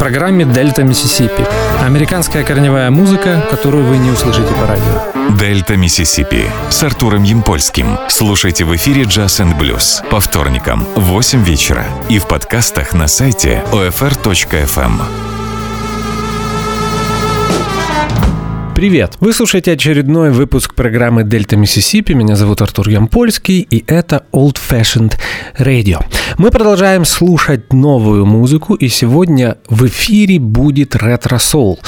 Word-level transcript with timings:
программе 0.00 0.46
«Дельта 0.46 0.82
Миссисипи». 0.82 1.46
Американская 1.84 2.42
корневая 2.42 2.90
музыка, 2.90 3.46
которую 3.50 3.84
вы 3.84 3.98
не 3.98 4.10
услышите 4.10 4.48
по 4.54 4.66
радио. 4.66 5.36
«Дельта 5.36 5.76
Миссисипи» 5.76 6.46
с 6.70 6.82
Артуром 6.82 7.22
Ямпольским. 7.22 7.98
Слушайте 8.08 8.64
в 8.64 8.74
эфире 8.76 9.02
«Jazz 9.02 9.40
and 9.40 9.58
Blues» 9.58 10.02
по 10.10 10.18
вторникам 10.18 10.86
в 10.96 11.02
8 11.02 11.44
вечера 11.44 11.84
и 12.08 12.18
в 12.18 12.26
подкастах 12.26 12.94
на 12.94 13.08
сайте 13.08 13.62
OFR.FM. 13.72 15.39
Привет! 18.80 19.18
Вы 19.20 19.34
слушаете 19.34 19.72
очередной 19.72 20.30
выпуск 20.30 20.74
программы 20.74 21.22
«Дельта 21.22 21.54
Миссисипи». 21.54 22.14
Меня 22.14 22.34
зовут 22.34 22.62
Артур 22.62 22.88
Ямпольский, 22.88 23.60
и 23.60 23.84
это 23.86 24.24
Old 24.32 24.56
Fashioned 24.56 25.18
Radio. 25.58 26.02
Мы 26.38 26.50
продолжаем 26.50 27.04
слушать 27.04 27.74
новую 27.74 28.24
музыку, 28.24 28.72
и 28.72 28.88
сегодня 28.88 29.58
в 29.68 29.86
эфире 29.86 30.38
будет 30.38 30.96
ретро-соул. 30.96 31.78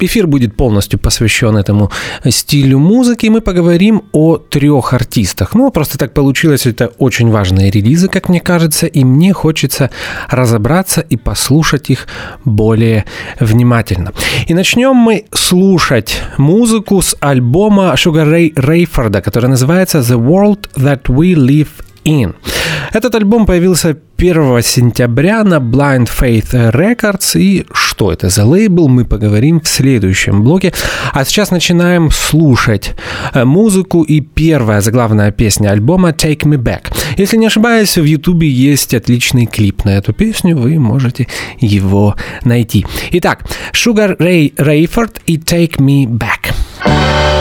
Эфир 0.00 0.26
будет 0.26 0.56
полностью 0.56 0.98
посвящен 0.98 1.56
этому 1.56 1.90
стилю 2.28 2.78
музыки. 2.78 3.26
Мы 3.26 3.40
поговорим 3.40 4.02
о 4.12 4.36
трех 4.36 4.92
артистах. 4.92 5.54
Ну, 5.54 5.70
просто 5.70 5.98
так 5.98 6.14
получилось. 6.14 6.66
Это 6.66 6.92
очень 6.98 7.30
важные 7.30 7.70
релизы, 7.70 8.08
как 8.08 8.28
мне 8.28 8.40
кажется, 8.40 8.86
и 8.86 9.04
мне 9.04 9.32
хочется 9.32 9.90
разобраться 10.28 11.00
и 11.00 11.16
послушать 11.16 11.90
их 11.90 12.06
более 12.44 13.04
внимательно. 13.40 14.12
И 14.46 14.54
начнем 14.54 14.94
мы 14.94 15.24
слушать 15.32 16.20
музыку 16.36 17.02
с 17.02 17.16
альбома 17.20 17.94
Sugar 17.94 18.26
Ray 18.26 18.54
Rayford, 18.54 19.20
который 19.22 19.50
называется 19.50 19.98
The 19.98 20.18
World 20.18 20.68
That 20.76 21.02
We 21.06 21.34
Live 21.34 21.68
In. 22.08 22.34
Этот 22.92 23.14
альбом 23.14 23.44
появился 23.44 23.96
1 24.16 24.62
сентября 24.62 25.44
на 25.44 25.56
Blind 25.56 26.08
Faith 26.08 26.72
Records. 26.72 27.38
И 27.38 27.66
что 27.72 28.10
это 28.10 28.30
за 28.30 28.46
лейбл, 28.46 28.88
мы 28.88 29.04
поговорим 29.04 29.60
в 29.60 29.68
следующем 29.68 30.42
блоке. 30.42 30.72
А 31.12 31.24
сейчас 31.24 31.50
начинаем 31.50 32.10
слушать 32.10 32.94
э, 33.34 33.44
музыку 33.44 34.02
и 34.02 34.20
первая 34.20 34.80
заглавная 34.80 35.32
песня 35.32 35.70
альбома 35.70 36.10
Take 36.10 36.44
Me 36.44 36.56
Back. 36.56 36.92
Если 37.18 37.36
не 37.36 37.46
ошибаюсь, 37.46 37.98
в 37.98 38.04
ютубе 38.04 38.48
есть 38.48 38.94
отличный 38.94 39.46
клип 39.46 39.84
на 39.84 39.90
эту 39.90 40.12
песню, 40.12 40.56
вы 40.56 40.78
можете 40.78 41.28
его 41.60 42.16
найти. 42.42 42.86
Итак, 43.12 43.44
Sugar 43.72 44.16
Ray 44.16 44.54
Rayford 44.54 45.20
и 45.26 45.36
Take 45.36 45.76
Me 45.76 46.06
Back. 46.06 47.37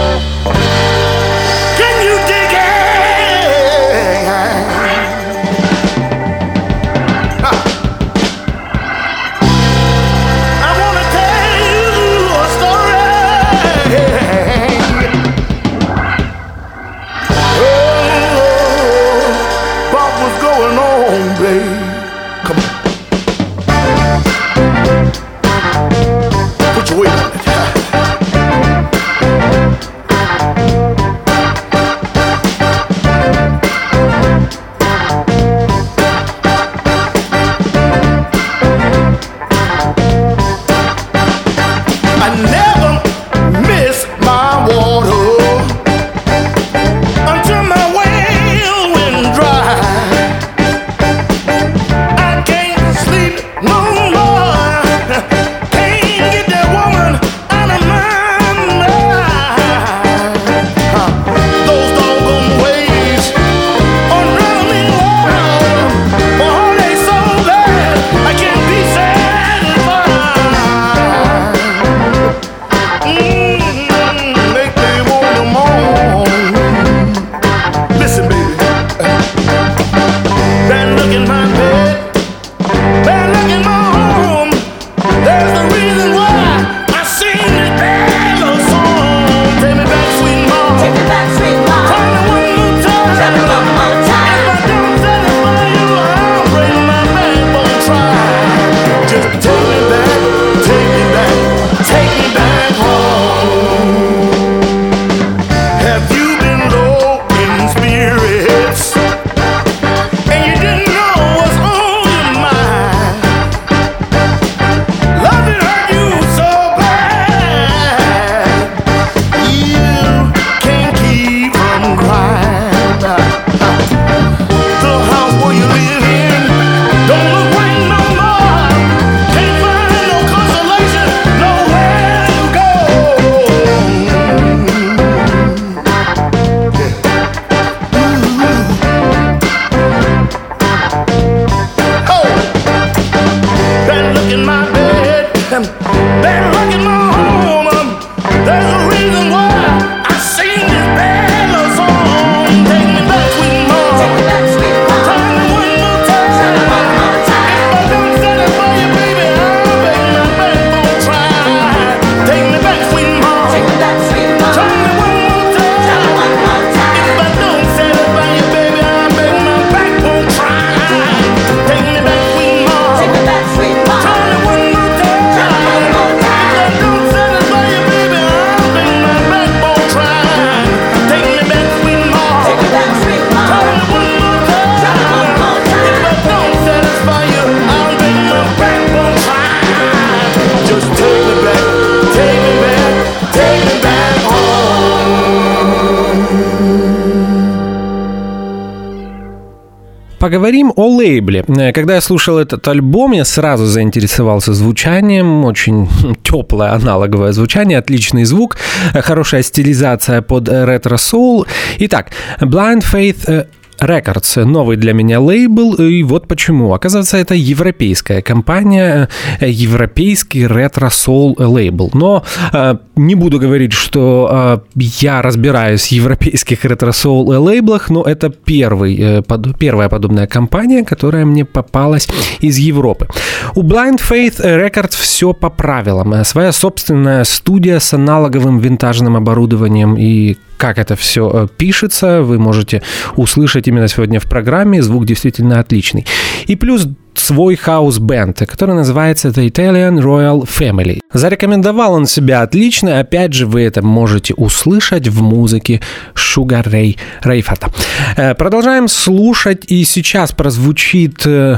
Поговорим 200.37 200.71
о 200.75 200.87
лейбле. 200.87 201.43
Э, 201.47 201.71
когда 201.71 201.95
я 201.95 202.01
слушал 202.01 202.37
этот 202.37 202.67
альбом, 202.67 203.13
я 203.13 203.25
сразу 203.25 203.65
заинтересовался 203.65 204.53
звучанием. 204.53 205.45
Очень 205.45 205.89
теплое 206.23 206.73
аналоговое 206.73 207.31
звучание, 207.31 207.79
отличный 207.79 208.23
звук, 208.23 208.57
э, 208.93 209.01
хорошая 209.01 209.41
стилизация 209.41 210.21
под 210.21 210.47
ретро-соул. 210.47 211.47
Итак, 211.79 212.11
Blind 212.39 212.83
Faith 212.83 213.47
Records, 213.79 214.43
новый 214.43 214.77
для 214.77 214.93
меня 214.93 215.19
лейбл, 215.19 215.75
и 215.75 216.03
вот 216.03 216.27
почему. 216.27 216.73
Оказывается, 216.73 217.17
это 217.17 217.35
европейская 217.35 218.21
компания, 218.21 219.09
э, 219.39 219.49
европейский 219.49 220.47
ретро-сол 220.47 221.35
лейбл. 221.37 221.91
Но 221.93 222.23
э, 222.53 222.77
не 222.95 223.15
буду 223.15 223.39
говорить, 223.39 223.73
что 223.73 224.29
э, 224.31 224.79
я 225.01 225.21
разбираюсь 225.21 225.87
в 225.87 225.91
европейских 225.91 226.65
ретро-сол 226.65 227.27
лейблах, 227.27 227.89
но 227.89 228.03
это 228.03 228.29
первый, 228.29 228.97
э, 228.97 229.21
под, 229.21 229.57
первая 229.57 229.89
подобная 229.89 230.27
компания, 230.27 230.83
которая 230.83 231.25
мне 231.25 231.45
попалась 231.45 232.07
из 232.41 232.57
Европы. 232.57 233.07
У 233.55 233.63
Blind 233.63 233.99
Faith 233.99 234.39
Records 234.41 234.95
все 234.99 235.33
по 235.33 235.49
правилам. 235.49 236.23
Своя 236.23 236.51
собственная 236.51 237.23
студия 237.23 237.79
с 237.79 237.93
аналоговым 237.93 238.59
винтажным 238.59 239.15
оборудованием 239.15 239.95
и 239.95 240.37
как 240.57 240.77
это 240.77 240.95
все 240.95 241.29
э, 241.33 241.47
пишется, 241.57 242.21
вы 242.21 242.39
можете 242.39 242.81
услышать 243.15 243.67
именно 243.67 243.87
сегодня 243.87 244.19
в 244.19 244.25
программе. 244.25 244.81
Звук 244.81 245.05
действительно 245.05 245.59
отличный. 245.59 246.05
И 246.47 246.55
плюс 246.55 246.87
свой 247.15 247.55
хаус-бенд, 247.55 248.39
который 248.47 248.75
называется 248.75 249.29
The 249.29 249.49
Italian 249.49 250.01
Royal 250.01 250.47
Family. 250.47 250.99
Зарекомендовал 251.13 251.93
он 251.93 252.05
себя 252.05 252.41
отлично, 252.41 252.99
опять 252.99 253.33
же, 253.33 253.45
вы 253.45 253.61
это 253.61 253.81
можете 253.81 254.33
услышать 254.35 255.07
в 255.07 255.21
музыке 255.21 255.81
Sugar 256.13 256.63
Ray 256.63 256.97
Рейфорта. 257.23 257.71
Э, 258.15 258.35
продолжаем 258.35 258.87
слушать, 258.87 259.65
и 259.71 259.83
сейчас 259.83 260.31
прозвучит 260.31 261.25
э, 261.25 261.57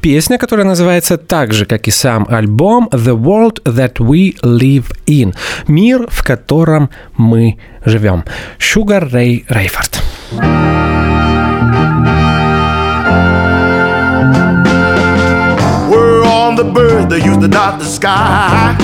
Песня, 0.00 0.38
которая 0.38 0.66
называется 0.66 1.18
так 1.18 1.52
же, 1.52 1.66
как 1.66 1.86
и 1.86 1.90
сам 1.90 2.26
альбом 2.28 2.88
«The 2.90 3.14
World 3.14 3.62
That 3.64 3.98
We 3.98 4.34
Live 4.42 4.86
In»— 5.06 5.34
«Мир, 5.68 6.06
в 6.08 6.22
котором 6.22 6.88
мы 7.18 7.58
живем». 7.84 8.24
Sugar 8.58 9.10
Ray 9.10 9.44
Рейфорд. 9.48 10.02
We're 15.90 16.24
on 16.24 16.56
the 16.56 16.64
birds 16.64 17.08
that 17.08 17.22
used 17.22 17.42
to 17.42 17.48
dot 17.48 17.78
the 17.78 17.84
sky. 17.84 18.74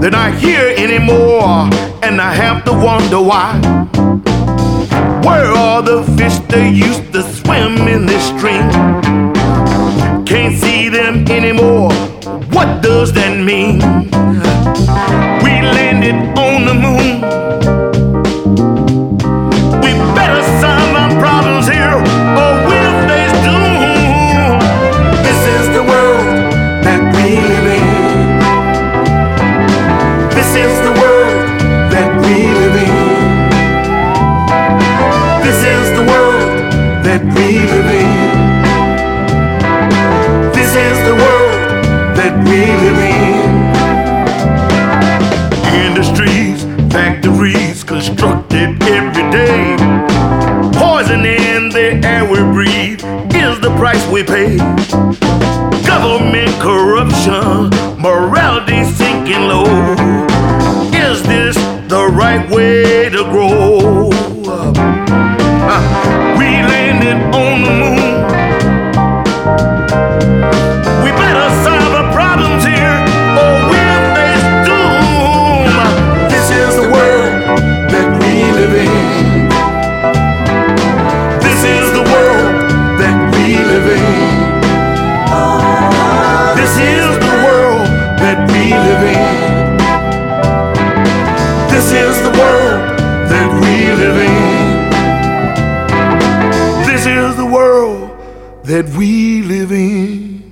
They're 0.00 0.10
not 0.10 0.34
here 0.34 0.72
anymore, 0.78 1.68
and 2.02 2.20
I 2.20 2.32
have 2.32 2.64
to 2.64 2.72
wonder 2.72 3.20
why. 3.20 3.99
Where 5.24 5.52
are 5.52 5.82
the 5.82 6.02
fish 6.16 6.38
that 6.48 6.72
used 6.72 7.12
to 7.12 7.22
swim 7.22 7.88
in 7.88 8.06
this 8.06 8.24
stream? 8.28 8.70
Can't 10.24 10.56
see 10.56 10.88
them 10.88 11.26
anymore. 11.28 11.92
What 12.54 12.82
does 12.82 13.12
that 13.12 13.36
mean? 13.36 13.78
We 15.44 15.52
landed 15.76 16.38
on 16.38 16.64
the 16.64 16.74
moon. 16.74 17.79
Price 53.90 54.06
we 54.08 54.22
pay. 54.22 54.56
Government 55.84 56.52
corruption, 56.60 56.99
that 98.70 98.88
we 98.90 99.42
live 99.42 99.72
in. 99.72 100.44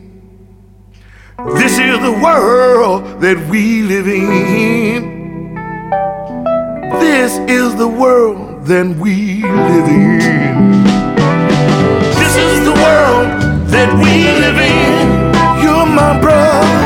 This 1.55 1.79
is 1.79 2.01
the 2.01 2.19
world 2.21 3.21
that 3.21 3.39
we 3.49 3.83
live 3.83 4.09
in. 4.09 5.55
This 6.99 7.39
is 7.49 7.77
the 7.77 7.87
world 7.87 8.67
that 8.67 8.89
we 8.97 9.45
live 9.45 9.89
in. 9.89 10.19
This 12.19 12.35
is 12.35 12.65
the 12.65 12.75
world 12.85 13.29
that 13.71 13.91
we 14.03 14.15
live 14.43 14.59
in. 14.59 15.63
You're 15.63 15.87
my 15.87 16.21
brother. 16.21 16.78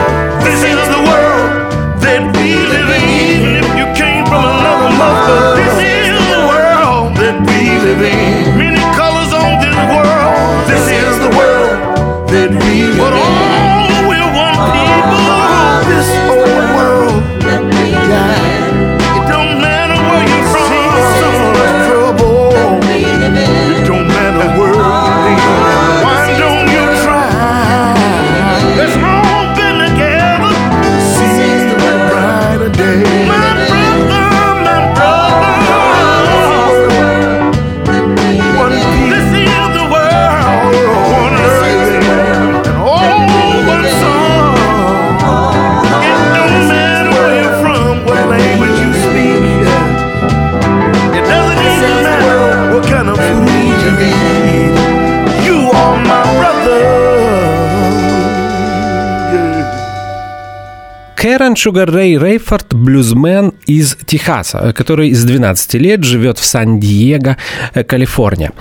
Кэрон 61.53 61.57
Шугар 61.57 61.91
Рэй 61.91 62.17
Рейфорд– 62.17 62.67
блюзмен 62.73 63.53
из 63.67 63.99
Техаса, 64.07 64.73
который 64.73 65.13
с 65.13 65.23
12 65.23 65.75
лет 65.75 66.03
живет 66.03 66.39
в 66.39 66.45
Сан-Диего, 66.47 67.37
э, 67.75 67.85
Калифорния. 67.85 68.53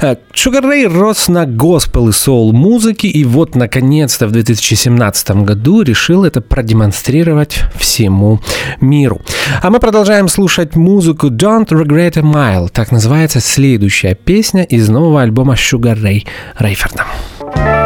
Э, 0.00 0.16
Шугар 0.32 0.64
Рэй 0.64 0.86
рос 0.86 1.28
на 1.28 1.44
госпел 1.44 2.08
и 2.08 2.12
соул 2.12 2.54
музыке, 2.54 3.08
и 3.08 3.24
вот, 3.24 3.54
наконец-то, 3.54 4.26
в 4.26 4.32
2017 4.32 5.44
году 5.44 5.82
решил 5.82 6.24
это 6.24 6.40
продемонстрировать 6.40 7.64
всему 7.76 8.40
миру. 8.80 9.20
А 9.60 9.68
мы 9.68 9.78
продолжаем 9.78 10.28
слушать 10.28 10.74
музыку 10.74 11.26
«Don't 11.26 11.68
Regret 11.68 12.18
a 12.18 12.22
Mile», 12.22 12.70
так 12.72 12.92
называется 12.92 13.40
следующая 13.40 14.14
песня 14.14 14.62
из 14.62 14.88
нового 14.88 15.20
альбома 15.20 15.54
Шугар 15.54 15.98
Рэй 16.00 16.26
Рейфорда. 16.58 17.04
ashes 17.40 17.77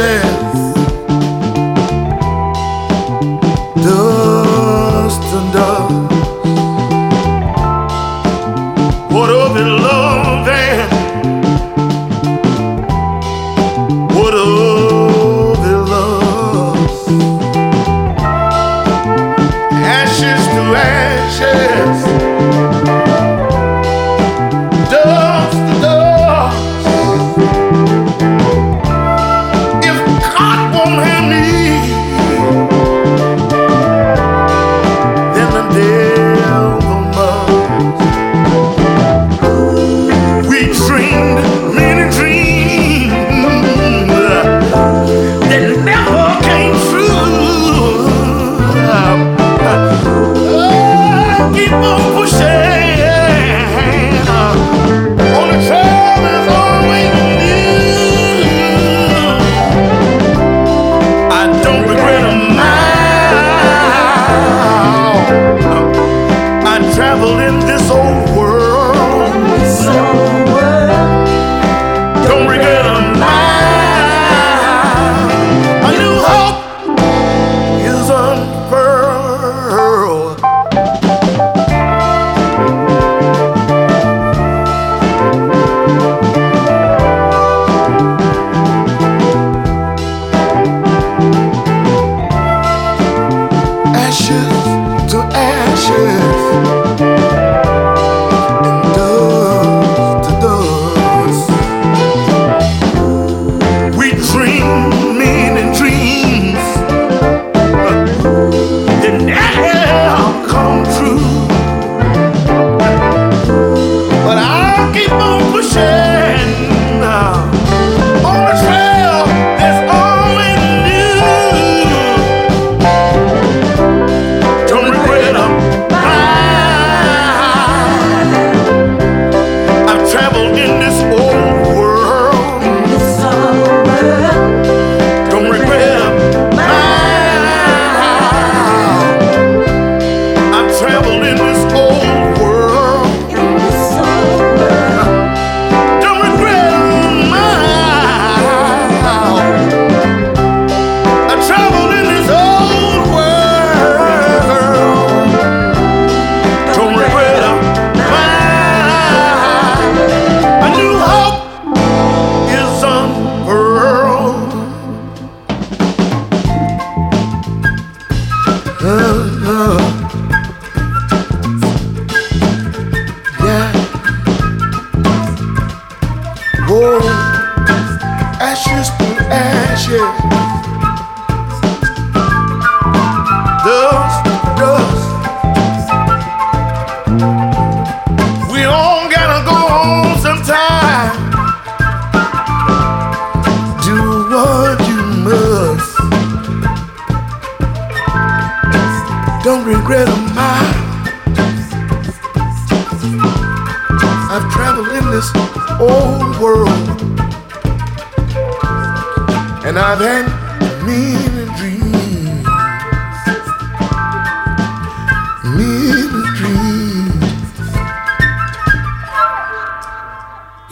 share. 0.00 0.39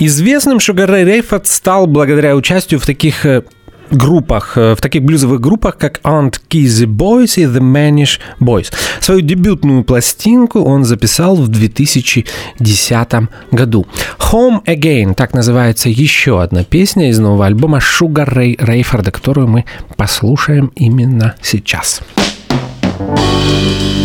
Известным 0.01 0.59
Sugar 0.59 0.89
Ray 0.89 1.05
Рейфорд 1.05 1.49
стал 1.49 1.87
благодаря 1.87 2.37
участию 2.37 2.79
в 2.79 2.87
таких 2.87 3.27
э, 3.27 3.43
группах, 3.91 4.57
э, 4.57 4.75
в 4.75 4.81
таких 4.81 5.03
блюзовых 5.03 5.41
группах, 5.41 5.77
как 5.77 6.01
Aunt 6.03 6.41
Kizzy 6.49 6.87
Boys 6.87 7.41
и 7.41 7.45
The 7.45 7.61
Manish 7.61 8.19
Boys. 8.41 8.73
Свою 9.01 9.21
дебютную 9.21 9.85
пластинку 9.85 10.61
он 10.61 10.85
записал 10.85 11.37
в 11.37 11.49
2010 11.49 13.29
году. 13.51 13.87
Home 14.33 14.65
Again, 14.65 15.15
так 15.15 15.35
называется 15.35 15.89
еще 15.89 16.43
одна 16.43 16.65
песня 16.65 17.11
из 17.11 17.19
нового 17.19 17.47
альбома 17.47 17.79
Sugar 17.79 18.29
Ray 18.33 18.57
Рейфорда, 18.59 19.11
которую 19.11 19.49
мы 19.49 19.65
послушаем 19.97 20.73
именно 20.77 21.35
сейчас. 21.43 22.03
Thank 22.99 23.98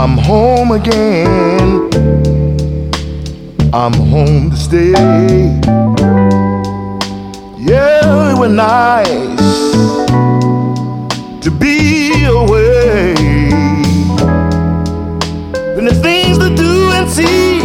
I'm 0.00 0.16
home 0.16 0.70
again. 0.70 1.90
I'm 3.74 3.92
home 3.92 4.50
to 4.50 4.56
stay. 4.56 4.92
Yeah, 7.58 8.30
it 8.30 8.38
was 8.38 8.52
nice 8.52 9.72
to 11.42 11.50
be 11.50 12.26
away. 12.26 13.12
And 15.76 15.88
the 15.88 15.98
things 16.00 16.38
to 16.38 16.54
do 16.54 16.92
and 16.92 17.10
see 17.10 17.58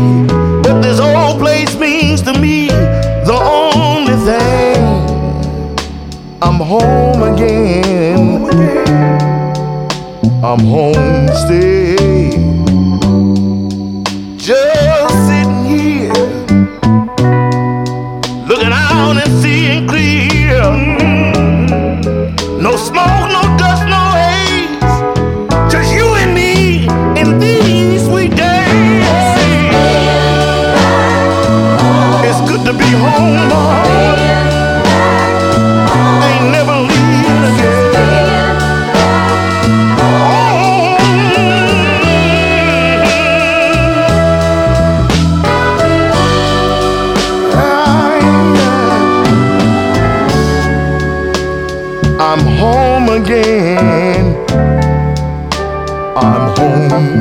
that 0.63 0.82
this 0.82 1.00
old 1.00 1.38
place 1.40 1.75
means 1.75 2.24
to 2.24 2.34
me, 2.34 2.70
the 3.30 3.40
only 3.40 4.18
thing. 4.25 4.82
I'm 6.42 6.60
home 6.60 7.22
again. 7.32 8.24
I'm 10.44 10.60
home 10.66 11.28
to 11.28 11.36
stay. 11.46 11.92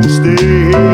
stay 0.00 0.36
here. 0.36 0.91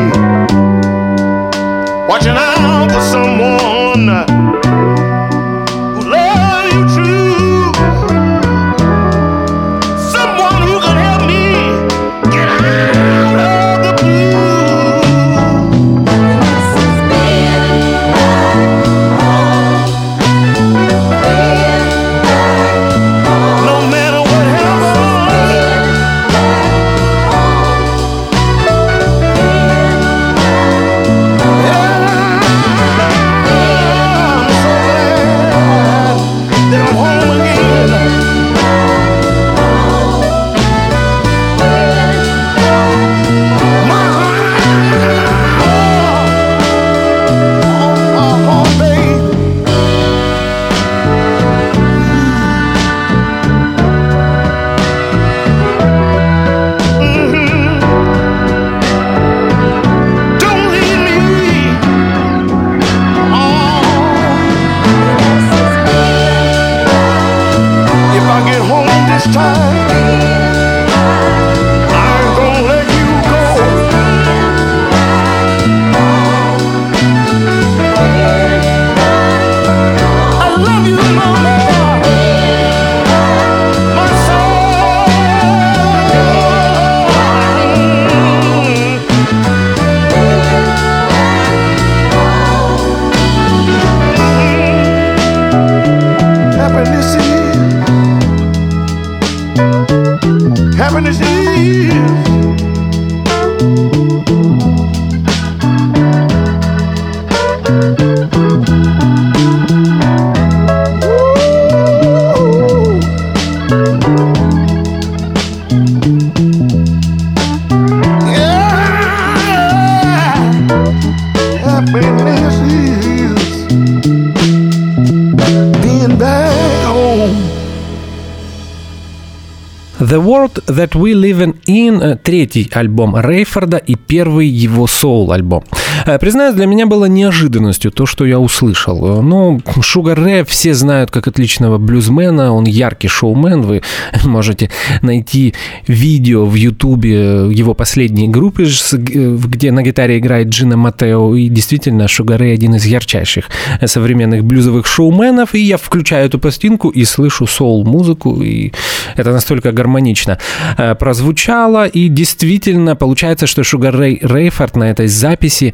That 130.79 130.95
We 130.95 131.13
Live 131.13 131.41
In 131.65 132.01
э,– 132.01 132.15
третий 132.23 132.69
альбом 132.71 133.13
Рейфорда 133.17 133.75
и 133.75 133.95
первый 133.95 134.47
его 134.47 134.87
соул-альбом. 134.87 135.65
Э, 136.05 136.17
признаюсь, 136.19 136.55
для 136.55 136.65
меня 136.65 136.85
было 136.85 137.05
неожиданностью 137.05 137.91
то, 137.91 138.05
что 138.05 138.25
я 138.25 138.39
услышал. 138.39 139.21
Ну, 139.21 139.61
Шугар 139.81 140.19
Рэй 140.19 140.43
все 140.43 140.73
знают 140.73 141.11
как 141.11 141.27
отличного 141.27 141.77
блюзмена, 141.77 142.53
он 142.53 142.65
яркий 142.65 143.07
шоумен. 143.07 143.61
Вы 143.61 143.81
можете 144.23 144.69
найти 145.01 145.53
видео 145.87 146.45
в 146.45 146.55
Ютубе 146.55 147.49
его 147.51 147.73
последней 147.73 148.27
группы, 148.27 148.67
где 148.91 149.71
на 149.71 149.83
гитаре 149.83 150.19
играет 150.19 150.49
Джина 150.49 150.77
Матео. 150.77 151.35
И 151.35 151.49
действительно, 151.49 152.07
Шугар 152.07 152.39
Рэй 152.39 152.53
один 152.53 152.75
из 152.75 152.85
ярчайших 152.85 153.49
современных 153.85 154.43
блюзовых 154.43 154.85
шоуменов. 154.85 155.55
И 155.55 155.59
я 155.59 155.77
включаю 155.77 156.27
эту 156.27 156.39
пластинку 156.39 156.89
и 156.89 157.05
слышу 157.05 157.47
соул-музыку, 157.47 158.41
и 158.41 158.71
это 159.15 159.31
настолько 159.31 159.71
гармонично 159.71 160.37
э, 160.77 160.95
прозвучало, 160.95 161.87
и 161.87 162.07
действительно 162.07 162.95
получается, 162.95 163.47
что 163.47 163.63
Шугар 163.63 163.95
Рэй 163.95 164.19
Рейфорд 164.21 164.75
на 164.75 164.89
этой 164.89 165.07
записи 165.07 165.73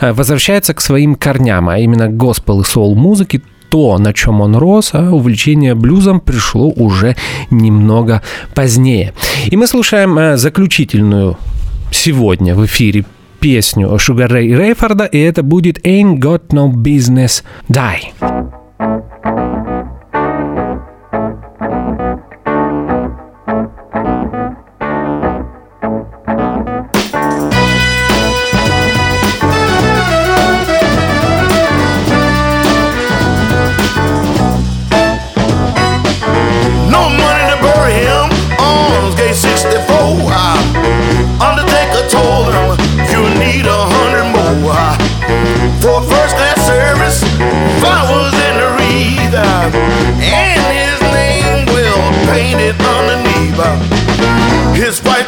возвращается 0.00 0.74
к 0.74 0.80
своим 0.80 1.14
корням, 1.14 1.68
а 1.68 1.78
именно 1.78 2.08
госпел 2.08 2.60
и 2.60 2.64
соул 2.64 2.94
музыки, 2.94 3.42
то, 3.70 3.98
на 3.98 4.12
чем 4.12 4.40
он 4.40 4.56
рос, 4.56 4.90
а 4.92 5.10
увлечение 5.12 5.74
блюзом 5.74 6.20
пришло 6.20 6.68
уже 6.68 7.16
немного 7.50 8.20
позднее. 8.54 9.14
И 9.46 9.56
мы 9.56 9.66
слушаем 9.66 10.18
э, 10.18 10.36
заключительную 10.36 11.38
сегодня 11.92 12.54
в 12.54 12.66
эфире 12.66 13.04
песню 13.38 13.98
Шугар 13.98 14.30
Рэй 14.30 14.54
Рейфорда, 14.54 15.04
и 15.04 15.18
это 15.18 15.42
будет 15.42 15.78
Ain't 15.86 16.18
Got 16.18 16.48
No 16.48 16.72
Business 16.72 17.42
Die. 17.68 18.12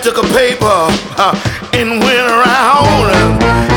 Took 0.02 0.18
a 0.18 0.28
paper 0.34 0.66
uh, 1.14 1.30
and 1.74 2.02
went 2.02 2.26
around. 2.26 3.06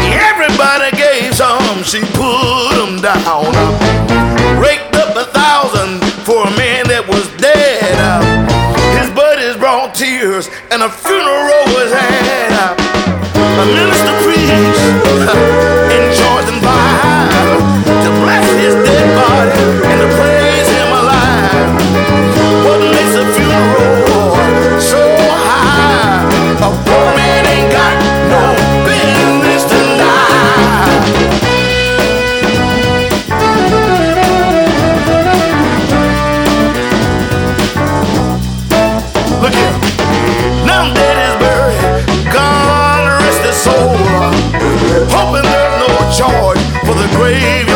Everybody 0.09 0.89
gave 0.97 1.35
some, 1.35 1.83
she 1.83 2.01
put 2.17 2.73
them 2.73 2.97
down. 2.97 3.53
Raked 4.57 4.95
up 4.95 5.13
a 5.15 5.29
thousand 5.29 6.01
for 6.25 6.47
a 6.47 6.51
man 6.57 6.89
that 6.89 7.05
was 7.05 7.29
dead. 7.37 7.93
His 8.97 9.09
buddies 9.13 9.55
brought 9.57 9.93
tears 9.93 10.49
and 10.71 10.81
a 10.81 10.89
funeral 10.89 11.24
grave. 47.17 47.74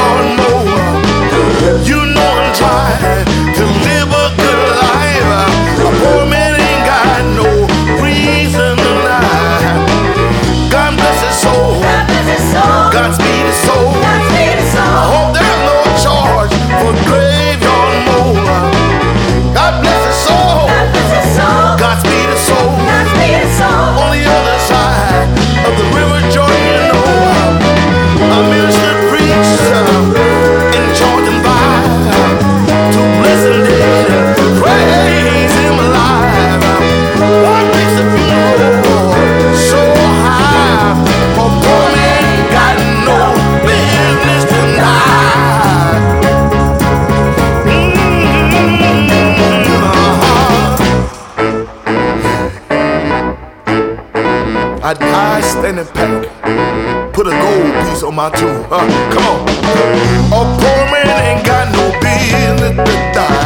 On 58.10 58.16
my 58.16 58.30
tomb. 58.32 58.66
Huh? 58.70 58.88
Come 59.14 59.26
on. 59.28 59.40
A 60.34 60.42
poor 60.58 60.82
man 60.92 61.38
ain't 61.38 61.46
got 61.46 61.72
no 61.72 61.86
business 62.02 62.76
to 62.76 63.14
die. 63.14 63.39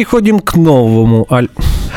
Переходим 0.00 0.40
к 0.40 0.56
новому 0.56 1.26
аль... 1.30 1.48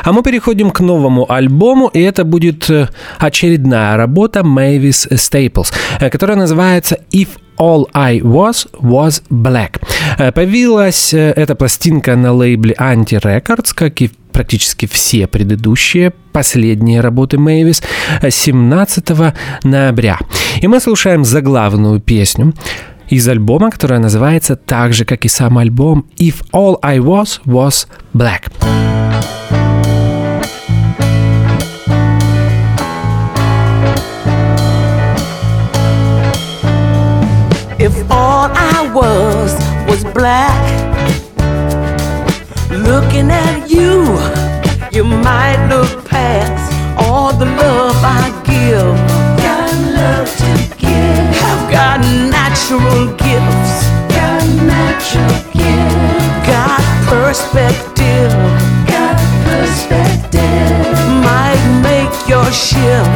А 0.04 0.12
мы 0.12 0.24
переходим 0.24 0.72
к 0.72 0.82
новому 0.82 1.26
альбому, 1.32 1.88
и 1.88 2.02
это 2.02 2.26
будет 2.26 2.70
э, 2.70 2.90
очередная 3.18 3.96
работа 3.96 4.44
Мэйвис 4.44 5.08
Стейплс, 5.16 5.72
которая 6.12 6.36
называется 6.36 6.98
«If 7.14 7.28
All 7.58 7.86
I 7.94 8.20
Was 8.20 8.68
Was 8.82 9.24
Black». 9.30 9.82
Э, 10.18 10.34
Появилась 10.34 11.14
э, 11.14 11.32
эта 11.38 11.56
пластинка 11.56 12.18
на 12.18 12.34
лейбле 12.34 12.76
Anti 12.78 13.22
Records, 13.22 13.72
как 13.74 14.02
и 14.02 14.12
практически 14.34 14.86
все 14.86 15.28
предыдущие, 15.28 16.12
последние 16.34 17.00
работы 17.00 17.38
Мэйвис, 17.38 17.82
э, 18.22 18.32
17 18.32 19.34
ноября. 19.64 20.18
И 20.62 20.68
мы 20.68 20.82
слушаем 20.82 21.24
заглавную 21.24 22.02
песню 22.02 22.54
из 23.14 23.28
альбома, 23.28 23.70
которая 23.70 24.00
называется 24.00 24.56
так 24.56 24.94
же, 24.94 25.06
как 25.06 25.24
и 25.26 25.28
сам 25.28 25.60
альбом 25.60 26.06
«If 26.18 26.44
All 26.52 26.80
I 26.82 26.98
Was 26.98 27.40
Was 27.46 27.88
Black». 28.14 28.50
If 37.80 37.94
all 38.10 38.50
I 38.50 38.90
was 38.94 39.54
was 39.88 40.06
black, 40.14 40.64
looking 42.72 43.30
at 43.30 43.70
you, 43.70 44.18
you 44.92 45.04
might 45.04 45.68
look 45.70 46.06
past 46.06 46.74
all 46.98 47.34
the 47.34 47.46
love 47.46 47.98
I 48.02 48.32
give. 48.46 48.96
Got 49.44 49.74
love 50.00 50.30
to 50.38 50.78
give. 50.78 51.44
I've 51.44 51.72
got 51.72 52.33
natural 52.54 53.08
gifts. 53.18 53.90
Got 54.14 54.46
natural 54.62 55.38
gifts. 55.54 56.46
Got 56.46 56.82
perspective. 57.10 58.32
Got 58.86 59.18
perspective. 59.44 60.40
Might 61.26 61.64
make 61.82 62.14
your 62.30 62.46
shift. 62.52 63.10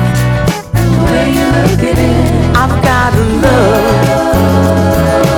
The 0.74 0.90
way 1.06 1.30
you 1.38 1.46
look 1.58 1.84
at 1.86 2.00
it. 2.00 2.58
I've 2.58 2.82
got 2.84 3.14
love. 3.44 5.37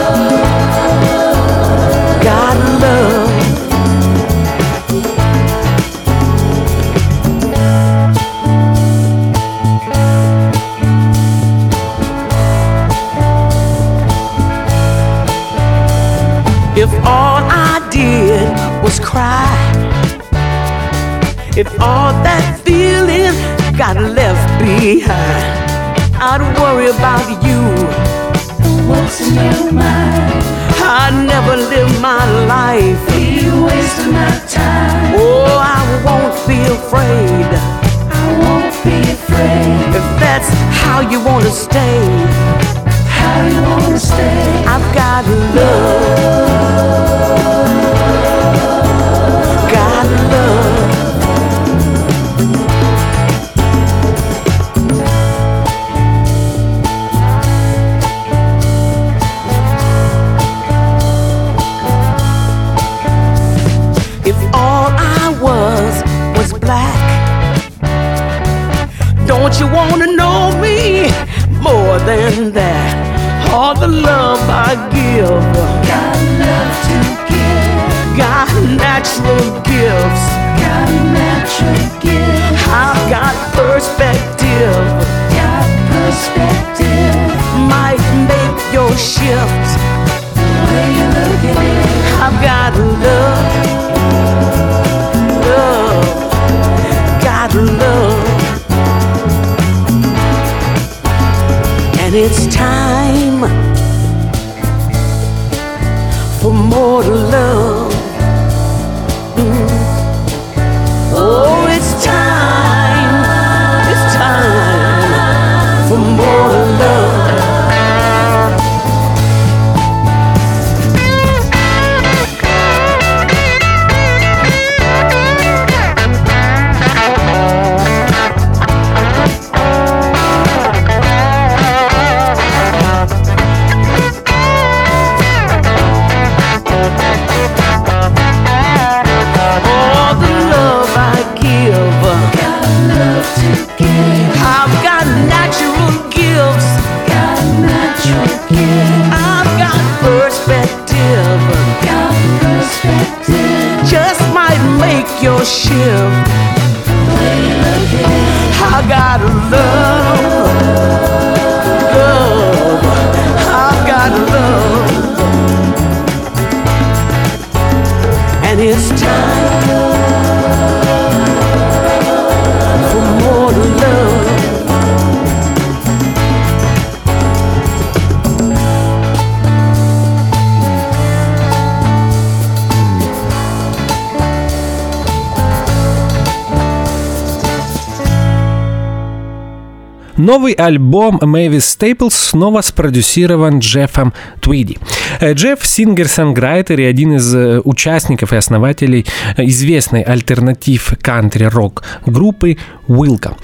Новый 190.29 190.53
альбом 190.53 191.17
Мэвис 191.23 191.65
Стейплс 191.69 192.13
снова 192.13 192.61
спродюсирован 192.61 193.61
Джеффом 193.61 194.13
Твиди. 194.39 194.77
Э, 195.19 195.33
Джефф– 195.33 195.57
singer-songwriter 195.65 196.79
и 196.79 196.83
один 196.83 197.13
из 197.15 197.33
э, 197.33 197.61
участников 197.63 198.31
и 198.31 198.35
основателей 198.35 199.07
э, 199.35 199.45
известной 199.45 200.03
alternative 200.03 200.93
country-rock 201.01 201.81
группы 202.05 202.59
Wilco. 202.87 203.37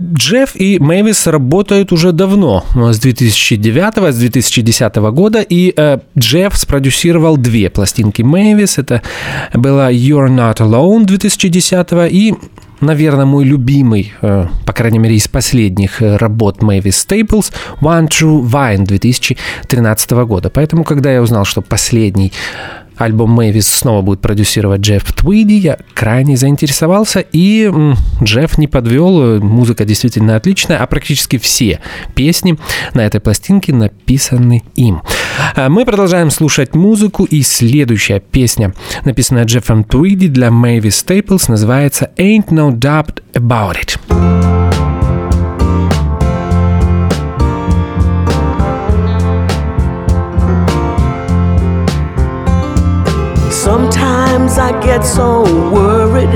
Джефф 0.00 0.56
и 0.56 0.80
Мэвис 0.80 1.28
работают 1.28 1.92
уже 1.92 2.10
давно, 2.10 2.64
с 2.74 2.98
2009 2.98 4.12
с 4.12 4.18
2010 4.18 4.96
года, 4.96 5.44
и 5.48 5.74
Джефф 6.18 6.56
спродюсировал 6.56 7.36
две 7.36 7.70
пластинки 7.70 8.22
Мэвис. 8.22 8.78
Это 8.78 9.02
была 9.54 9.92
You're 9.92 10.28
Not 10.28 10.56
Alone 10.56 11.04
2010 11.04 11.88
и 12.10 12.34
наверное, 12.80 13.24
мой 13.24 13.44
любимый, 13.44 14.12
э, 14.22 14.46
по 14.66 14.72
крайней 14.72 14.98
мере, 14.98 15.16
из 15.16 15.28
последних 15.28 16.02
э, 16.02 16.16
работ 16.16 16.62
Мэвис 16.62 16.98
Стейплс 16.98 17.52
One 17.80 18.08
True 18.08 18.42
Vine 18.42 18.84
2013 18.84 20.10
года. 20.10 20.50
Поэтому, 20.50 20.84
когда 20.84 21.12
я 21.12 21.22
узнал, 21.22 21.44
что 21.44 21.62
последний 21.62 22.32
альбом 23.00 23.30
Мэвис 23.30 23.66
снова 23.66 24.02
будет 24.02 24.20
продюсировать 24.20 24.80
Джефф 24.80 25.12
Твиди. 25.12 25.54
Я 25.54 25.78
крайне 25.94 26.36
заинтересовался, 26.36 27.20
и 27.20 27.70
Джефф 28.22 28.58
не 28.58 28.66
подвел. 28.66 29.40
Музыка 29.40 29.84
действительно 29.84 30.36
отличная, 30.36 30.78
а 30.78 30.86
практически 30.86 31.38
все 31.38 31.80
песни 32.14 32.58
на 32.94 33.00
этой 33.00 33.20
пластинке 33.20 33.72
написаны 33.72 34.62
им. 34.76 35.02
А 35.54 35.68
мы 35.68 35.84
продолжаем 35.84 36.30
слушать 36.30 36.74
музыку, 36.74 37.24
и 37.24 37.42
следующая 37.42 38.20
песня, 38.20 38.74
написанная 39.04 39.44
Джеффом 39.44 39.84
Твиди 39.84 40.28
для 40.28 40.50
Мэвис 40.50 40.98
Стейплс, 40.98 41.48
называется 41.48 42.10
«Ain't 42.16 42.48
No 42.48 42.70
Doubt 42.70 43.22
About 43.34 43.76
It». 43.76 44.79
Sometimes 54.30 54.58
I 54.58 54.80
get 54.80 55.02
so 55.02 55.42
worried. 55.72 56.28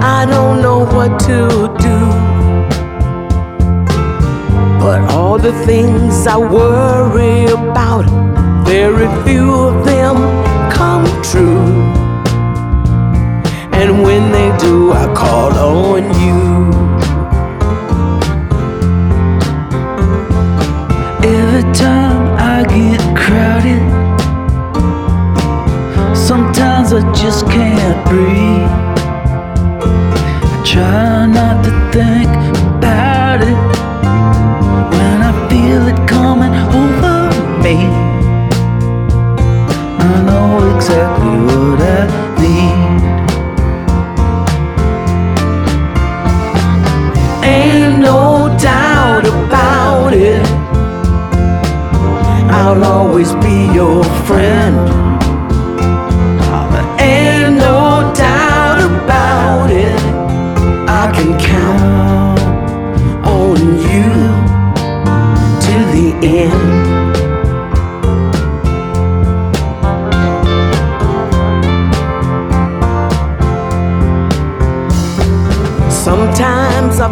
I 0.00 0.24
don't 0.24 0.62
know 0.62 0.84
what 0.84 1.18
to 1.26 1.66
do. 1.86 1.98
But 4.78 5.00
all 5.10 5.36
the 5.36 5.52
things 5.66 6.28
I 6.28 6.36
worry 6.36 7.46
about, 7.46 8.06
very 8.64 9.08
few 9.24 9.52
of 9.52 9.84
them 9.84 10.16
come 10.70 11.06
true. 11.24 11.66
And 13.80 14.04
when 14.04 14.30
they 14.30 14.56
do, 14.58 14.92
I 14.92 15.12
call 15.12 15.52
on 15.58 16.04
you. 16.22 16.38
Every 21.28 21.66
time 21.74 22.22
I 22.38 22.62
get 22.62 23.00
crowded 23.16 23.87
I 26.90 27.00
just 27.12 27.44
can't 27.46 28.02
breathe. 28.08 28.72
I 30.42 30.62
try 30.64 31.26
not 31.26 31.62
to 31.64 31.70
think 31.92 32.30
about 32.66 33.42
it 33.42 33.58
when 34.94 35.20
I 35.20 35.32
feel 35.50 35.86
it 35.86 36.08
coming 36.08 36.54
over 36.82 37.30
me. 37.62 37.76
I 40.00 40.22
know 40.24 40.74
exactly 40.74 41.38
what 41.48 41.78
I 41.82 42.04
need. 42.40 43.02
Ain't 47.44 47.98
no 48.00 48.48
doubt 48.58 49.26
about 49.26 50.14
it. 50.14 50.46
I'll 52.50 52.82
always 52.82 53.34
be 53.34 53.68
your 53.74 54.02
friend. 54.24 54.97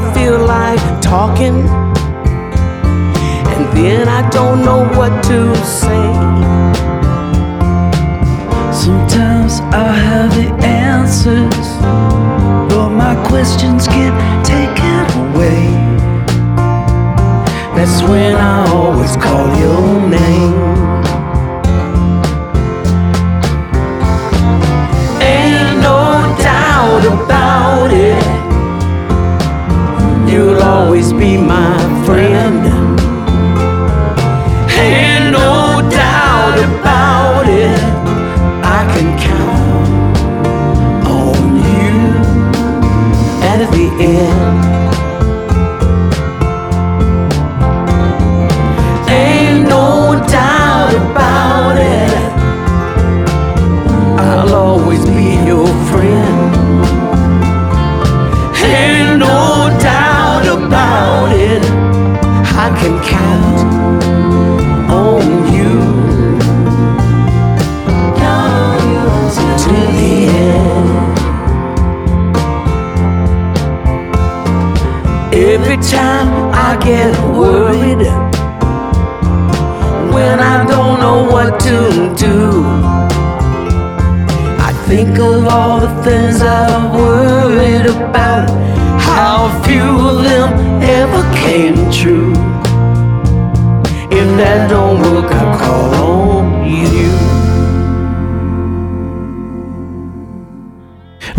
I 0.04 0.14
feel 0.14 0.38
like 0.38 0.80
talking, 1.00 1.58
and 3.54 3.64
then 3.76 4.08
I 4.08 4.28
don't 4.30 4.64
know 4.64 4.82
what 4.98 5.12
to 5.24 5.38
say. 5.64 6.04
Sometimes 8.72 9.60
I 9.72 9.92
have 10.08 10.30
the 10.34 10.48
answers 10.64 11.68
but 12.68 12.90
my 12.90 13.14
questions 13.28 13.86
get 13.88 14.12
taken 14.44 15.02
away. 15.24 15.64
That's 17.74 18.02
when 18.02 18.34
I 18.36 18.70
always 18.70 19.16
call 19.16 19.46
your 19.58 20.08
name. 20.08 20.65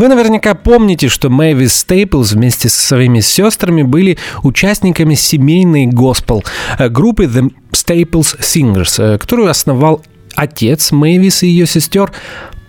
Вы 0.08 0.15
наверняка 0.15 0.56
помните, 0.56 1.10
что 1.10 1.30
Мэвис 1.30 1.80
Стейплс 1.80 2.32
вместе 2.32 2.70
со 2.70 2.80
своими 2.80 3.20
сестрами 3.20 3.82
были 3.82 4.17
участниками 4.41 5.15
семейной 5.15 5.88
госпел 5.88 6.46
э, 6.80 6.88
группы 6.88 7.26
The 7.26 7.52
Staples 7.74 8.39
Singers, 8.39 9.04
э, 9.04 9.17
которую 9.17 9.50
основал 9.50 10.02
отец 10.34 10.93
Мэвис 10.93 11.43
и 11.43 11.48
ее 11.48 11.67
сестер 11.67 12.13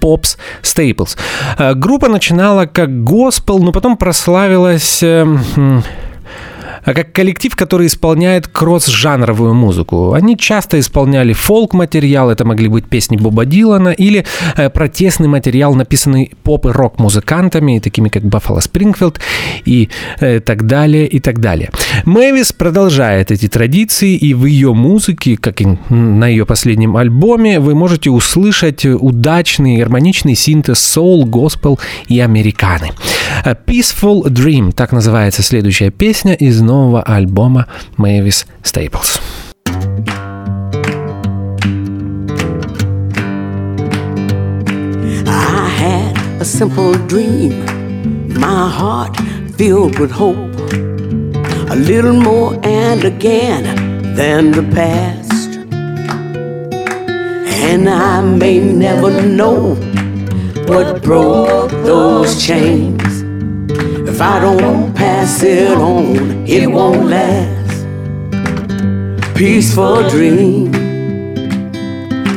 Попс 0.00 0.36
Стейплс. 0.62 1.16
Э, 1.56 1.74
группа 1.74 2.08
начинала 2.08 2.66
как 2.66 3.04
госпел, 3.04 3.60
но 3.60 3.70
потом 3.70 3.96
прославилась 3.96 5.00
а 6.88 6.94
как 6.94 7.12
коллектив, 7.12 7.54
который 7.54 7.86
исполняет 7.86 8.48
кросс-жанровую 8.48 9.52
музыку. 9.52 10.14
Они 10.14 10.38
часто 10.38 10.80
исполняли 10.80 11.34
фолк-материал, 11.34 12.30
это 12.30 12.46
могли 12.46 12.68
быть 12.68 12.86
песни 12.86 13.18
Боба 13.18 13.44
Дилана, 13.44 13.90
или 13.90 14.24
э, 14.56 14.70
протестный 14.70 15.28
материал, 15.28 15.74
написанный 15.74 16.32
поп 16.42 16.64
и 16.64 16.70
рок-музыкантами, 16.70 17.78
такими 17.78 18.08
как 18.08 18.22
Баффало 18.24 18.60
Спрингфилд 18.60 19.20
и 19.66 19.90
э, 20.20 20.40
так 20.40 20.66
далее, 20.66 21.06
и 21.06 21.20
так 21.20 21.40
далее. 21.40 21.68
Мэвис 22.06 22.52
продолжает 22.52 23.30
эти 23.30 23.48
традиции, 23.48 24.16
и 24.16 24.32
в 24.32 24.46
ее 24.46 24.72
музыке, 24.72 25.36
как 25.36 25.60
и 25.60 25.66
на 25.90 26.26
ее 26.26 26.46
последнем 26.46 26.96
альбоме, 26.96 27.60
вы 27.60 27.74
можете 27.74 28.08
услышать 28.08 28.86
удачный 28.86 29.76
гармоничный 29.76 30.34
синтез 30.34 30.78
соул, 30.78 31.26
госпел 31.26 31.78
и 32.06 32.18
американы. 32.18 32.92
Peaceful 33.66 34.24
Dream, 34.28 34.72
так 34.72 34.92
называется 34.92 35.42
следующая 35.42 35.90
песня 35.90 36.32
из 36.32 36.62
нового 36.62 36.77
альбома 37.05 37.67
Мэвис 37.97 38.45
Staples. 38.63 39.19
I 45.25 45.67
had 45.77 46.17
a 46.41 46.45
simple 46.45 46.93
dream, 47.07 47.65
my 48.39 48.69
heart 48.69 49.15
filled 49.57 49.99
with 49.99 50.11
hope. 50.11 50.53
A 51.69 51.75
little 51.75 52.13
more 52.13 52.59
and 52.63 53.03
again 53.03 53.63
than 54.15 54.51
the 54.51 54.63
past. 54.75 55.57
And 57.65 57.89
I 57.89 58.21
may 58.21 58.59
never 58.59 59.09
know 59.21 59.75
what 60.67 61.01
broke 61.01 61.71
those 61.71 62.45
chains. 62.45 63.16
If 64.18 64.22
I 64.22 64.40
don't 64.40 64.92
pass 64.94 65.44
it 65.44 65.78
on, 65.78 66.44
it 66.44 66.66
won't 66.68 67.06
last. 67.06 67.84
Peaceful 69.36 70.08
dream, 70.10 70.72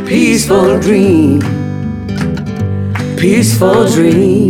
peaceful 0.06 0.80
dream 0.80 1.42
peaceful 3.22 3.86
dream. 3.86 4.50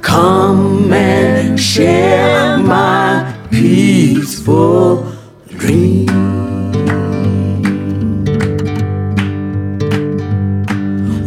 Come 0.00 0.90
and 0.90 1.60
share 1.60 2.56
my 2.56 3.36
peaceful 3.50 5.12
dream. 5.48 6.08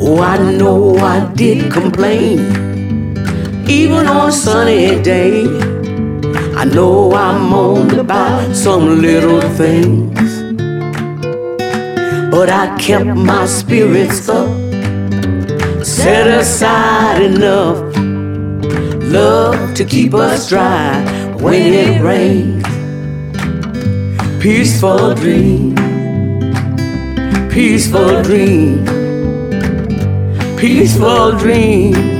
Oh, 0.01 0.19
I 0.19 0.38
know 0.57 0.97
I 0.97 1.31
did 1.35 1.71
complain, 1.71 2.39
even 3.69 4.08
on 4.08 4.29
a 4.29 4.32
sunny 4.32 5.01
day. 5.01 5.45
I 6.55 6.65
know 6.65 7.13
I 7.13 7.38
moaned 7.38 7.93
about 7.93 8.55
some 8.55 9.01
little 9.01 9.41
things, 9.55 10.41
but 12.32 12.49
I 12.49 12.75
kept 12.77 13.05
my 13.05 13.45
spirits 13.45 14.27
up 14.27 14.49
set 15.86 16.27
aside 16.27 17.21
enough 17.21 17.77
love 19.12 19.73
to 19.75 19.86
keep 19.86 20.13
us 20.13 20.49
dry 20.49 21.01
when 21.39 21.73
it 21.73 22.01
rains. 22.01 22.63
Peaceful 24.41 25.13
dream, 25.15 25.75
peaceful 27.49 28.21
dream, 28.21 28.86
peaceful 30.58 31.32
dream. 31.34 32.18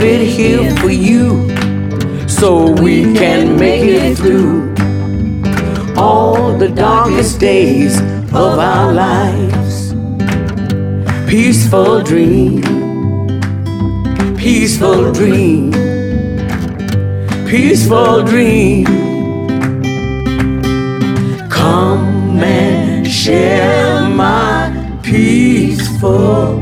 I'll 0.00 0.06
keep 0.06 0.20
it 0.20 0.26
here 0.26 0.76
for 0.76 0.88
you 0.88 1.46
so 2.26 2.72
we 2.72 3.12
can 3.12 3.58
make 3.58 3.82
it 3.84 4.16
through 4.16 4.74
all 5.94 6.56
the 6.56 6.70
darkest 6.70 7.38
days 7.38 8.00
of 8.32 8.58
our 8.58 8.94
lives. 8.94 9.92
Peaceful 11.28 12.02
dream, 12.02 12.62
peaceful 14.38 15.12
dream 15.12 15.70
peaceful 17.46 18.22
dream. 18.22 18.86
Come 21.50 22.40
and 22.40 23.06
share 23.06 24.08
my 24.08 24.98
peaceful 25.02 26.59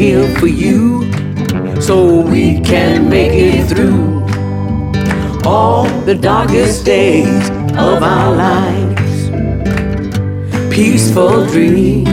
here 0.00 0.34
for 0.36 0.46
you 0.46 1.02
so 1.78 2.22
we 2.22 2.58
can 2.60 3.06
make 3.10 3.32
it 3.34 3.66
through 3.68 4.24
all 5.44 5.84
the 6.06 6.14
darkest 6.14 6.86
days 6.86 7.50
of 7.76 8.02
our 8.02 8.34
lives. 8.34 9.28
Peaceful 10.74 11.44
dream, 11.44 12.06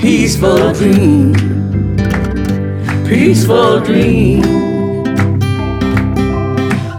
peaceful 0.00 0.72
dream, 0.72 1.34
peaceful 3.06 3.78
dream. 3.78 4.42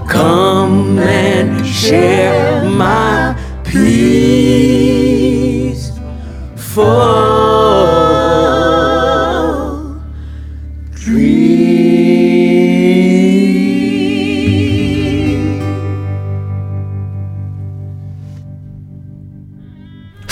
Come 0.07 0.97
and 0.97 1.65
share 1.67 2.63
my 2.69 3.35
peace 3.65 4.79
for 6.55 7.28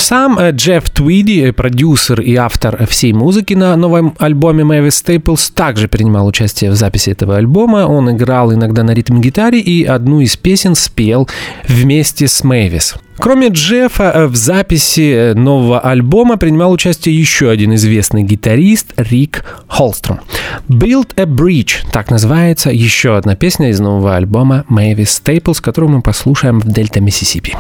Сам 0.08 0.40
Джефф 0.40 0.90
Твиди, 0.90 1.52
продюсер 1.52 2.22
и 2.22 2.34
автор 2.36 2.88
всей 2.88 3.12
музыки 3.12 3.56
на 3.56 3.76
новом 3.76 4.16
альбоме 4.20 4.64
Мэвис 4.64 4.96
Стейплс, 5.00 5.50
также 5.50 5.90
принимал 5.90 6.26
участие 6.28 6.72
в 6.72 6.76
записи 6.76 7.10
этого 7.10 7.36
альбома. 7.36 7.80
Он 7.88 8.10
играл 8.12 8.54
иногда 8.54 8.84
на 8.84 8.92
ритм-гитаре 8.92 9.60
и 9.60 9.84
одну 9.84 10.22
из 10.22 10.38
песен 10.38 10.76
спел 10.76 11.28
вместе 11.68 12.30
с 12.30 12.42
Мэвис. 12.46 12.96
Кроме 13.18 13.50
Джеффа, 13.50 14.30
в 14.30 14.36
записи 14.38 15.34
нового 15.34 15.82
альбома 15.82 16.38
принимал 16.38 16.72
участие 16.72 17.20
еще 17.20 17.50
один 17.50 17.76
известный 17.76 18.24
гитарист 18.24 18.94
Рик 18.96 19.44
Холстром. 19.68 20.22
«Build 20.70 21.10
a 21.18 21.26
Bridge»— 21.26 21.86
так 21.92 22.10
называется 22.12 22.70
еще 22.70 23.18
одна 23.18 23.36
песня 23.36 23.72
из 23.72 23.82
нового 23.82 24.16
альбома 24.16 24.64
Мэвис 24.70 25.16
Стейплс, 25.16 25.60
которую 25.60 25.92
мы 25.92 26.02
послушаем 26.02 26.62
в 26.62 26.66
Дельта, 26.66 27.02
Миссисипи. 27.02 27.58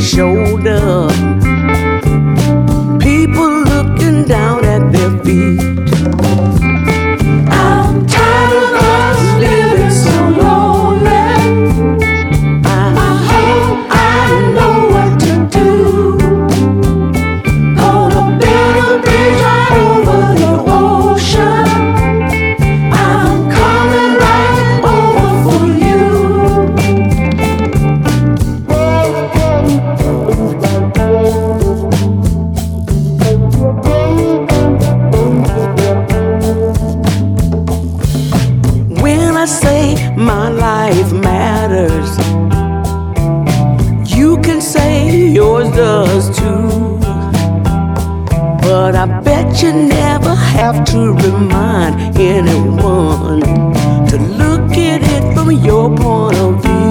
shoulder. 0.00 1.08
People 2.98 3.62
looking 3.64 4.24
down 4.24 4.64
at 4.64 4.90
their 4.92 5.10
feet. 5.24 5.99
that 49.50 49.62
you 49.62 49.72
never 49.72 50.34
have 50.34 50.84
to 50.84 51.12
remind 51.12 52.16
anyone 52.16 53.40
to 54.06 54.16
look 54.18 54.76
at 54.76 55.02
it 55.02 55.34
from 55.34 55.50
your 55.50 55.94
point 55.96 56.36
of 56.36 56.62
view. 56.62 56.89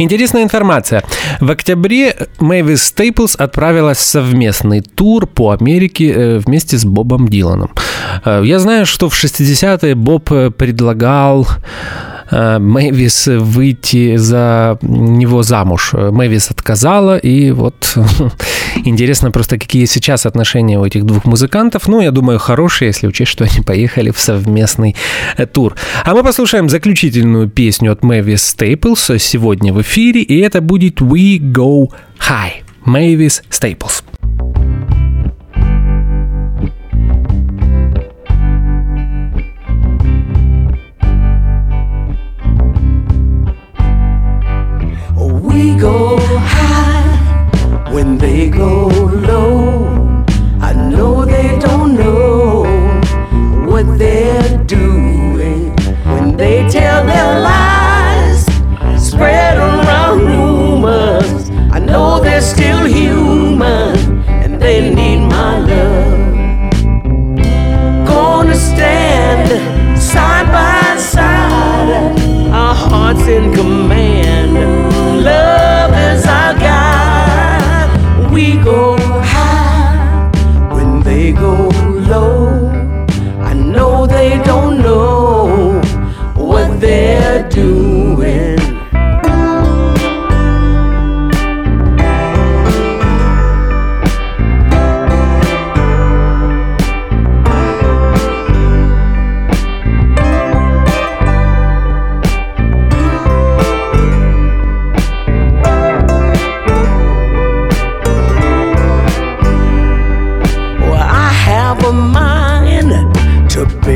Интересная 0.00 0.44
информация. 0.44 1.04
В 1.40 1.50
октябре 1.50 2.16
Мэвис 2.38 2.84
Стейплс 2.84 3.36
отправилась 3.36 3.98
в 3.98 4.00
совместный 4.00 4.80
тур 4.80 5.26
по 5.26 5.50
Америке 5.50 6.10
э, 6.10 6.38
вместе 6.38 6.78
с 6.78 6.86
Бобом 6.86 7.28
Диланом. 7.28 7.70
Э, 8.24 8.40
я 8.42 8.60
знаю, 8.60 8.86
что 8.86 9.10
в 9.10 9.12
60-е 9.12 9.94
Боб 9.94 10.32
э, 10.32 10.50
предлагал 10.50 11.46
Мэвис 12.30 13.26
выйти 13.26 14.16
за 14.16 14.78
него 14.82 15.42
замуж. 15.42 15.92
Мэвис 15.92 16.50
отказала, 16.50 17.16
и 17.16 17.50
вот 17.50 17.96
интересно 18.84 19.30
просто, 19.30 19.58
какие 19.58 19.84
сейчас 19.86 20.26
отношения 20.26 20.78
у 20.78 20.84
этих 20.84 21.04
двух 21.04 21.24
музыкантов. 21.24 21.88
Ну, 21.88 22.00
я 22.00 22.10
думаю, 22.10 22.38
хорошие, 22.38 22.88
если 22.88 23.06
учесть, 23.06 23.30
что 23.30 23.44
они 23.44 23.60
поехали 23.66 24.10
в 24.10 24.18
совместный 24.18 24.96
э, 25.36 25.46
тур. 25.46 25.74
А 26.04 26.14
мы 26.14 26.22
послушаем 26.22 26.68
заключительную 26.68 27.48
песню 27.48 27.92
от 27.92 28.02
Мэвис 28.04 28.44
Стейплс 28.44 29.10
сегодня 29.18 29.72
в 29.72 29.80
эфире, 29.82 30.22
и 30.22 30.38
это 30.40 30.60
будет 30.60 31.00
«We 31.00 31.38
Go 31.38 31.88
High» 32.18 32.64
Мэвис 32.84 33.42
Стейплс. 33.50 34.04
go 45.80 46.18
high. 46.20 47.92
When 47.92 48.18
they 48.18 48.50
go 48.50 48.89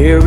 Here 0.05 0.21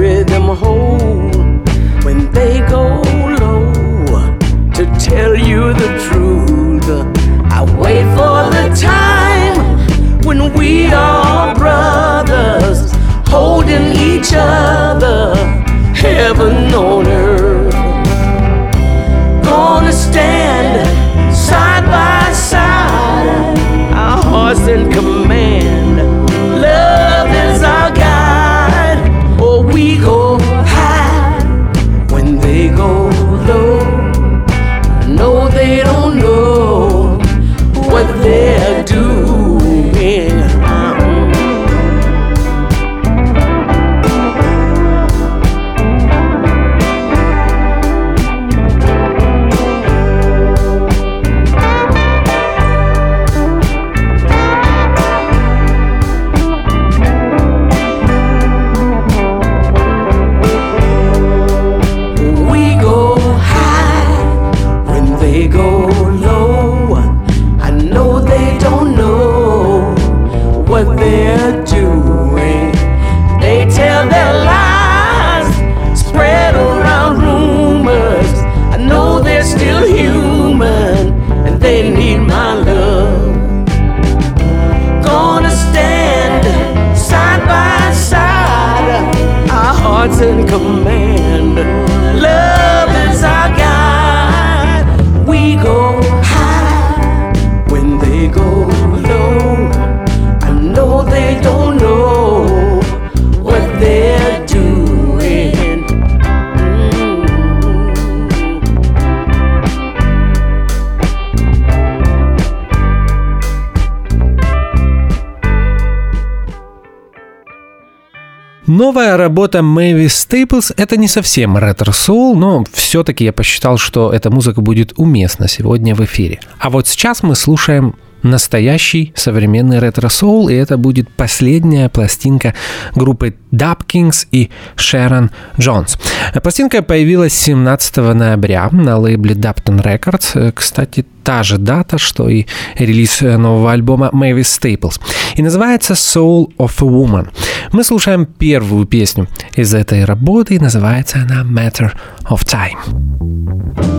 Новая 118.68 119.16
работа 119.16 119.64
Мэвис 119.64 120.08
Стейплс— 120.08 120.74
это 120.78 120.98
не 120.98 121.08
совсем 121.08 121.58
ретро-соул, 121.58 122.36
но 122.36 122.66
все-таки 122.74 123.24
я 123.24 123.32
посчитал, 123.32 123.78
что 123.78 124.12
эта 124.12 124.30
музыка 124.30 124.60
будет 124.60 124.92
уместна 124.98 125.48
сегодня 125.48 125.96
в 125.96 126.04
эфире. 126.04 126.42
А 126.60 126.70
вот 126.70 126.86
сейчас 126.86 127.24
мы 127.24 127.36
слушаем 127.36 127.96
настоящий 128.24 129.14
современный 129.16 129.80
ретро-соул, 129.80 130.50
и 130.50 130.54
это 130.54 130.78
будет 130.78 131.10
последняя 131.10 131.90
пластинка 131.90 132.54
группы 132.96 133.36
Dap-Kings 133.52 134.28
и 134.32 134.50
Шерон 134.76 135.32
Джонс. 135.60 135.98
Пластинка 136.42 136.82
появилась 136.82 137.34
17 137.34 137.98
ноября 137.98 138.70
на 138.72 138.98
лейбле 138.98 139.36
Daptone 139.36 139.82
Records. 139.82 140.52
Кстати, 140.52 141.06
та 141.24 141.44
же 141.44 141.58
дата, 141.58 141.98
что 141.98 142.30
и 142.30 142.46
релиз 142.76 143.22
нового 143.22 143.72
альбома 143.72 144.10
Mavis 144.14 144.60
Staples. 144.60 145.00
И 145.36 145.42
называется 145.42 145.94
Soul 145.94 146.54
of 146.58 146.72
a 146.80 146.86
Woman. 146.86 147.30
Мы 147.72 147.84
слушаем 147.84 148.26
первую 148.26 148.86
песню 148.86 149.28
из 149.56 149.74
этой 149.74 150.06
работы, 150.06 150.56
и 150.56 150.60
называется 150.60 151.20
она 151.20 151.44
Matter 151.44 151.92
of 152.30 152.46
Time. 152.46 153.97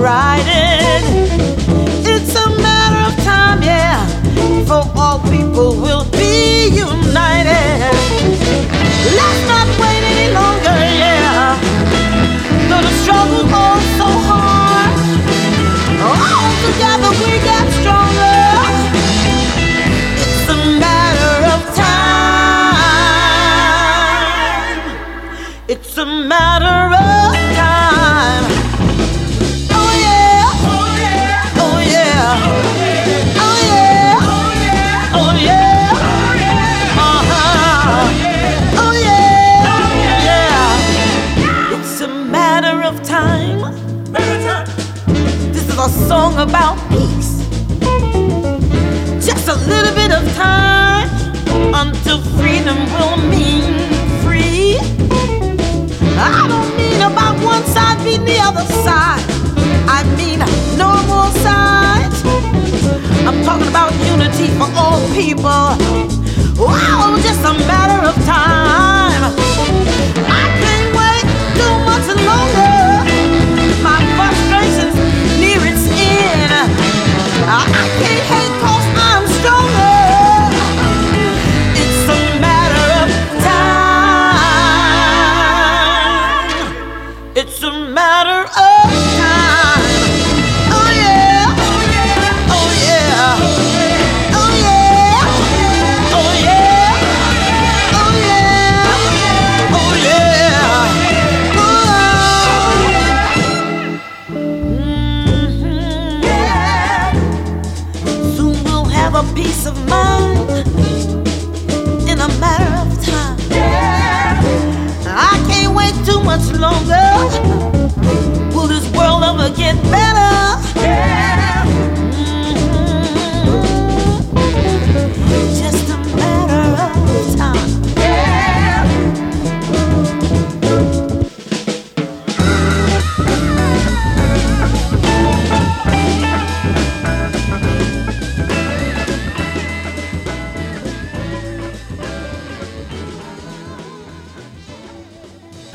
Riding, 0.00 1.04
It's 2.06 2.34
a 2.34 2.48
matter 2.48 3.12
of 3.12 3.22
time, 3.22 3.62
yeah, 3.62 4.06
for 4.64 4.82
all 4.98 5.18
people. 5.28 5.89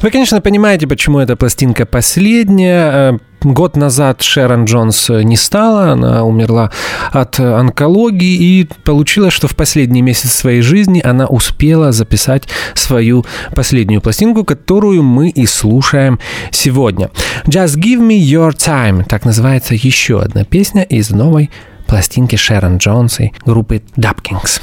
Вы, 0.05 0.11
конечно, 0.11 0.39
понимаете, 0.39 0.85
почему 0.85 1.17
эта 1.17 1.35
пластинка 1.35 1.87
последняя. 1.87 2.91
Э, 2.93 3.17
год 3.41 3.75
назад 3.75 4.21
Шерон 4.21 4.65
Джонс 4.65 5.09
не 5.09 5.35
стала, 5.35 5.93
она 5.93 6.23
умерла 6.23 6.69
от 7.11 7.39
онкологии, 7.39 8.35
и 8.35 8.69
получилось, 8.83 9.33
что 9.33 9.47
в 9.47 9.55
последний 9.55 10.03
месяц 10.03 10.31
своей 10.31 10.61
жизни 10.61 11.01
она 11.03 11.25
успела 11.25 11.91
записать 11.91 12.47
свою 12.75 13.25
последнюю 13.55 13.99
пластинку, 13.99 14.43
которую 14.43 15.01
мы 15.01 15.29
и 15.29 15.47
слушаем 15.47 16.19
сегодня. 16.51 17.09
Just 17.45 17.77
Give 17.77 17.99
Me 17.99 18.19
Your 18.19 18.51
Time, 18.51 19.05
так 19.05 19.25
называется 19.25 19.73
еще 19.73 20.21
одна 20.21 20.43
песня 20.43 20.83
из 20.83 21.09
новой 21.09 21.49
пластинки 21.87 22.35
Шерон 22.35 22.77
Джонс 22.77 23.21
и 23.21 23.33
группы 23.43 23.81
Dub 23.97 24.17
Kings. 24.21 24.61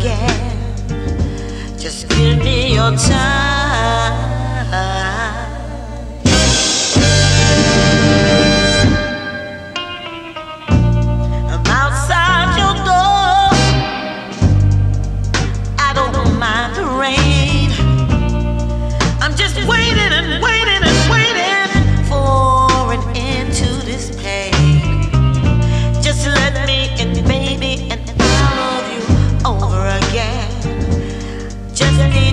Again. 0.00 1.78
Just 1.78 2.08
give 2.08 2.38
me 2.38 2.74
your 2.74 2.96
time. 2.96 3.59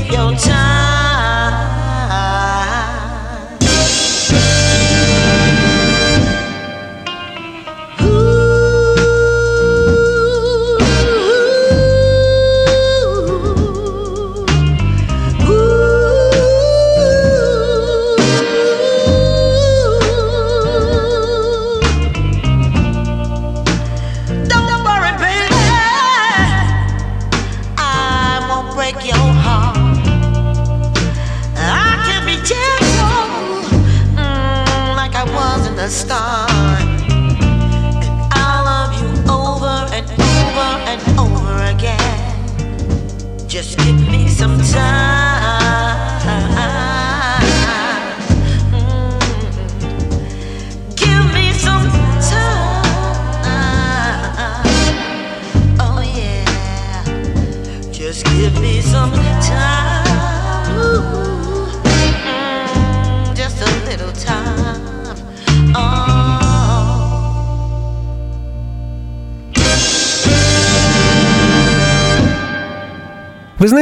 Вы 0.09 0.66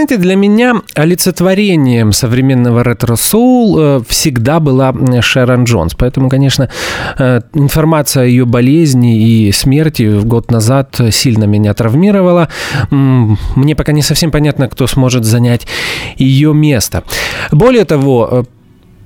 знаете, 0.05 0.21
для 0.21 0.35
меня 0.35 0.75
олицетворением 0.93 2.11
современного 2.11 2.83
ретро-соул 2.83 3.79
э, 3.79 4.01
всегда 4.07 4.59
была 4.59 4.93
Шерон 5.21 5.63
Джонс. 5.63 5.95
Поэтому, 5.95 6.29
конечно, 6.29 6.69
э, 7.17 7.41
информация 7.53 8.23
о 8.23 8.25
ее 8.25 8.45
болезни 8.45 9.47
и 9.47 9.51
смерти 9.51 10.21
год 10.21 10.51
назад 10.51 10.99
сильно 11.11 11.45
меня 11.45 11.73
травмировала. 11.73 12.49
Мне 12.91 13.75
пока 13.75 13.93
не 13.93 14.03
совсем 14.03 14.31
понятно, 14.31 14.67
кто 14.67 14.85
сможет 14.87 15.25
занять 15.25 15.65
ее 16.17 16.53
место. 16.53 17.03
Более 17.51 17.85
того, 17.85 18.29
э, 18.31 18.43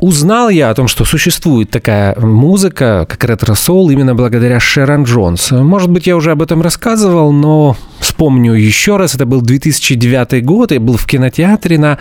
Узнал 0.02 0.48
я 0.50 0.70
о 0.70 0.74
том, 0.74 0.88
что 0.88 1.04
существует 1.04 1.70
такая 1.72 2.16
музыка, 2.18 3.06
как 3.10 3.22
ретро-соул, 3.26 3.90
именно 3.90 4.16
благодаря 4.16 4.60
Шерон 4.60 5.04
Джонс. 5.04 5.52
Может 5.52 5.90
быть, 5.90 6.08
я 6.08 6.16
уже 6.16 6.32
об 6.32 6.42
этом 6.42 6.62
рассказывал, 6.62 7.34
но 7.34 7.76
вспомню 8.00 8.54
еще 8.54 8.96
раз. 8.96 9.16
Это 9.16 9.26
был 9.26 9.42
2009 9.42 10.44
год, 10.46 10.72
я 10.72 10.80
был 10.80 10.96
в 10.96 11.06
кинотеатре 11.06 11.78
на 11.78 11.98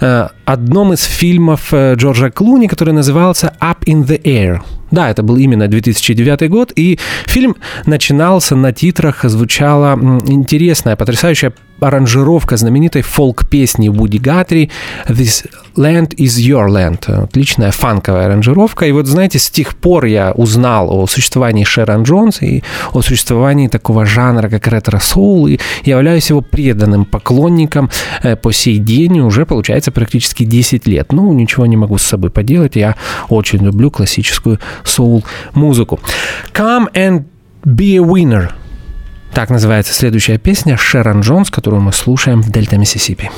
э, 0.00 0.28
одном 0.44 0.92
из 0.92 1.02
фильмов 1.02 1.72
э, 1.72 1.94
Джорджа 1.96 2.30
Клуни, 2.30 2.68
который 2.68 2.94
назывался 2.94 3.52
«Up 3.60 3.84
in 3.84 4.06
the 4.06 4.22
Air». 4.22 4.60
Да, 4.90 5.10
это 5.10 5.22
был 5.22 5.36
именно 5.36 5.68
2009 5.68 6.48
год, 6.50 6.72
и 6.74 6.98
фильм 7.26 7.56
начинался 7.86 8.56
на 8.56 8.72
титрах, 8.72 9.24
звучала 9.24 9.98
интересная, 10.26 10.96
потрясающая 10.96 11.52
аранжировка 11.80 12.56
знаменитой 12.56 13.02
фолк-песни 13.02 13.88
Вуди 13.88 14.18
Гатри 14.18 14.70
«This 15.08 15.46
land 15.76 16.14
is 16.16 16.38
your 16.38 16.68
land». 16.68 17.10
Отличная 17.10 17.70
фанковая 17.70 18.26
аранжировка. 18.26 18.86
И 18.86 18.92
вот, 18.92 19.06
знаете, 19.06 19.38
с 19.38 19.50
тех 19.50 19.76
пор 19.76 20.04
я 20.04 20.32
узнал 20.32 20.90
о 20.90 21.06
существовании 21.06 21.64
Шерон 21.64 22.02
Джонс 22.02 22.42
и 22.42 22.62
о 22.92 23.02
существовании 23.02 23.68
такого 23.68 24.04
жанра, 24.04 24.48
как 24.48 24.66
ретро-соул, 24.68 25.46
и 25.46 25.58
являюсь 25.84 26.30
его 26.30 26.40
преданным 26.40 27.04
поклонником 27.04 27.90
э, 28.22 28.36
по 28.36 28.52
сей 28.52 28.78
день, 28.78 29.20
уже 29.20 29.46
получается 29.46 29.90
практически 29.90 30.44
10 30.44 30.86
лет. 30.86 31.12
Ну, 31.12 31.32
ничего 31.32 31.66
не 31.66 31.76
могу 31.76 31.98
с 31.98 32.02
собой 32.02 32.30
поделать, 32.30 32.76
я 32.76 32.96
очень 33.28 33.64
люблю 33.64 33.90
классическую 33.90 34.58
соул-музыку. 34.84 36.00
Come 36.52 36.92
and 36.94 37.24
be 37.64 37.96
a 37.96 38.02
winner. 38.02 38.52
Так 39.32 39.50
называется 39.50 39.92
следующая 39.92 40.38
песня 40.38 40.76
Шерон 40.76 41.20
Джонс, 41.20 41.50
которую 41.50 41.82
мы 41.82 41.92
слушаем 41.92 42.42
в 42.42 42.50
Дельта 42.50 42.78
Миссисипи. 42.78 43.30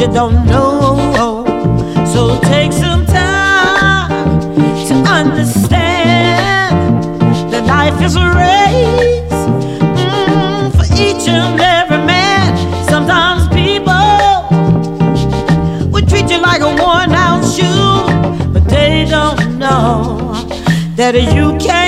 You 0.00 0.08
don't 0.08 0.44
know. 0.46 1.44
So 2.12 2.40
take 2.42 2.72
some 2.72 3.06
time 3.06 4.10
to 4.88 4.94
understand 5.08 6.74
that 7.52 7.64
life 7.66 8.02
is 8.02 8.16
a 8.16 8.26
race 8.26 9.46
mm, 10.00 10.70
for 10.76 10.84
each 10.94 11.28
and 11.28 11.60
every 11.60 11.98
man. 11.98 12.56
Sometimes 12.88 13.46
people 13.48 13.92
would 15.90 16.08
treat 16.08 16.28
you 16.28 16.38
like 16.40 16.62
a 16.62 16.74
worn 16.82 17.12
out 17.12 17.44
shoe, 17.44 18.06
but 18.52 18.64
they 18.68 19.06
don't 19.08 19.58
know 19.58 20.34
that 20.96 21.14
you 21.14 21.56
can't 21.58 21.83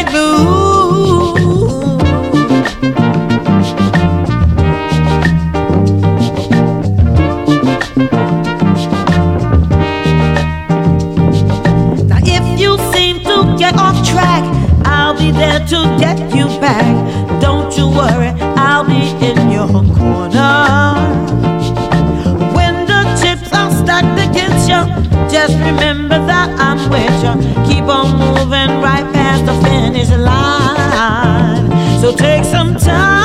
Keep 27.68 27.84
on 27.84 28.18
moving 28.18 28.80
right 28.80 29.06
past 29.12 29.46
the 29.46 29.54
finish 29.66 30.10
line. 30.10 31.70
So 32.00 32.14
take 32.14 32.44
some 32.44 32.76
time 32.76 33.15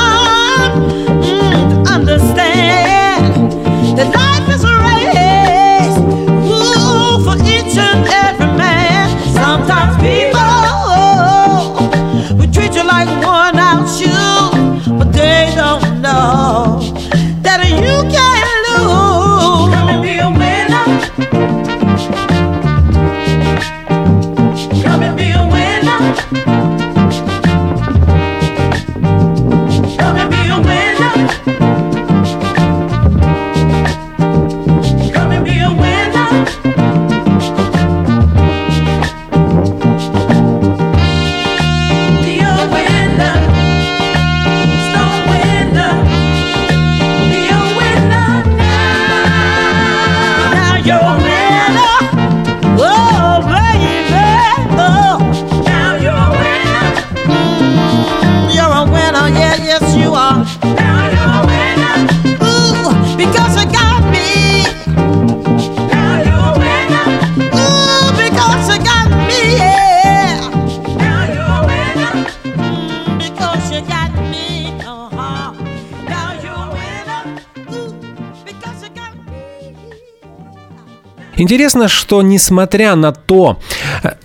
Интересно, 81.52 81.90
что 81.90 82.22
несмотря 82.22 82.96
на 82.96 83.12
то, 83.12 83.60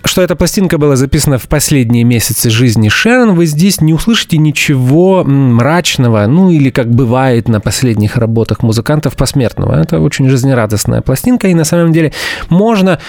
что 0.05 0.23
эта 0.23 0.37
пластинка 0.37 0.79
была 0.79 0.95
записана 0.95 1.39
в 1.39 1.49
последние 1.49 2.05
месяцы 2.05 2.51
жизни 2.51 2.89
Шерон, 2.89 3.35
вы 3.35 3.47
здесь 3.47 3.81
не 3.81 3.93
услышите 3.93 4.39
ничего 4.39 5.25
мрачного, 5.25 6.25
ну 6.29 6.51
или 6.53 6.71
как 6.71 6.89
бывает 6.89 7.49
на 7.49 7.59
последних 7.59 8.17
работах 8.17 8.63
музыкантов 8.63 9.17
посмертного. 9.17 9.75
Это 9.75 9.99
очень 9.99 10.29
жизнерадостная 10.29 11.01
пластинка, 11.01 11.49
и 11.49 11.55
на 11.55 11.65
самом 11.65 11.93
деле 11.93 12.13
можно 12.49 13.01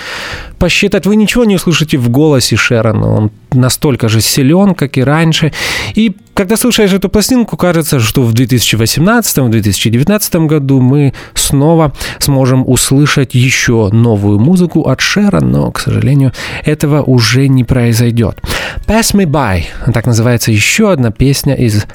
посчитать, 0.57 1.05
вы 1.05 1.15
ничего 1.15 1.45
не 1.45 1.53
услышите 1.53 1.99
в 1.99 2.09
голосе 2.09 2.55
Шерона, 2.55 3.13
он 3.13 3.32
настолько 3.53 4.09
же 4.09 4.19
силен, 4.21 4.75
как 4.75 4.97
и 4.97 5.03
раньше. 5.03 5.51
И 5.95 6.15
когда 6.33 6.57
слушаешь 6.57 6.93
эту 6.93 7.09
пластинку, 7.09 7.57
кажется, 7.57 7.99
что 7.99 8.23
в 8.23 8.33
2018-2019 8.33 10.47
году 10.47 10.81
мы 10.81 11.13
снова 11.33 11.93
сможем 12.19 12.63
услышать 12.67 13.35
еще 13.35 13.89
новую 13.91 14.39
музыку 14.39 14.87
от 14.87 15.01
Шера, 15.01 15.41
но, 15.41 15.69
к 15.71 15.79
сожалению, 15.79 16.31
этого 16.63 17.03
уже 17.03 17.47
не 17.47 17.63
произойдет. 17.63 18.39
Pass 18.85 19.13
Me 19.13 19.25
By, 19.25 19.63
так 19.91 20.05
называется 20.05 20.51
еще 20.51 20.91
одна 20.91 21.11
песня 21.11 21.55
из 21.55 21.85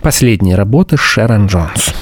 последней 0.00 0.54
работы 0.54 0.96
Шерон 0.96 1.46
Джонс. 1.46 1.92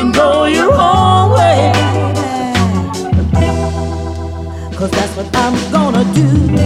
can 0.00 0.12
go 0.12 0.46
your 0.46 0.72
own 0.72 1.30
way. 1.32 1.72
Cause 4.74 4.90
that's 4.92 5.14
what 5.16 5.28
I'm 5.36 5.72
gonna 5.72 6.04
do. 6.14 6.59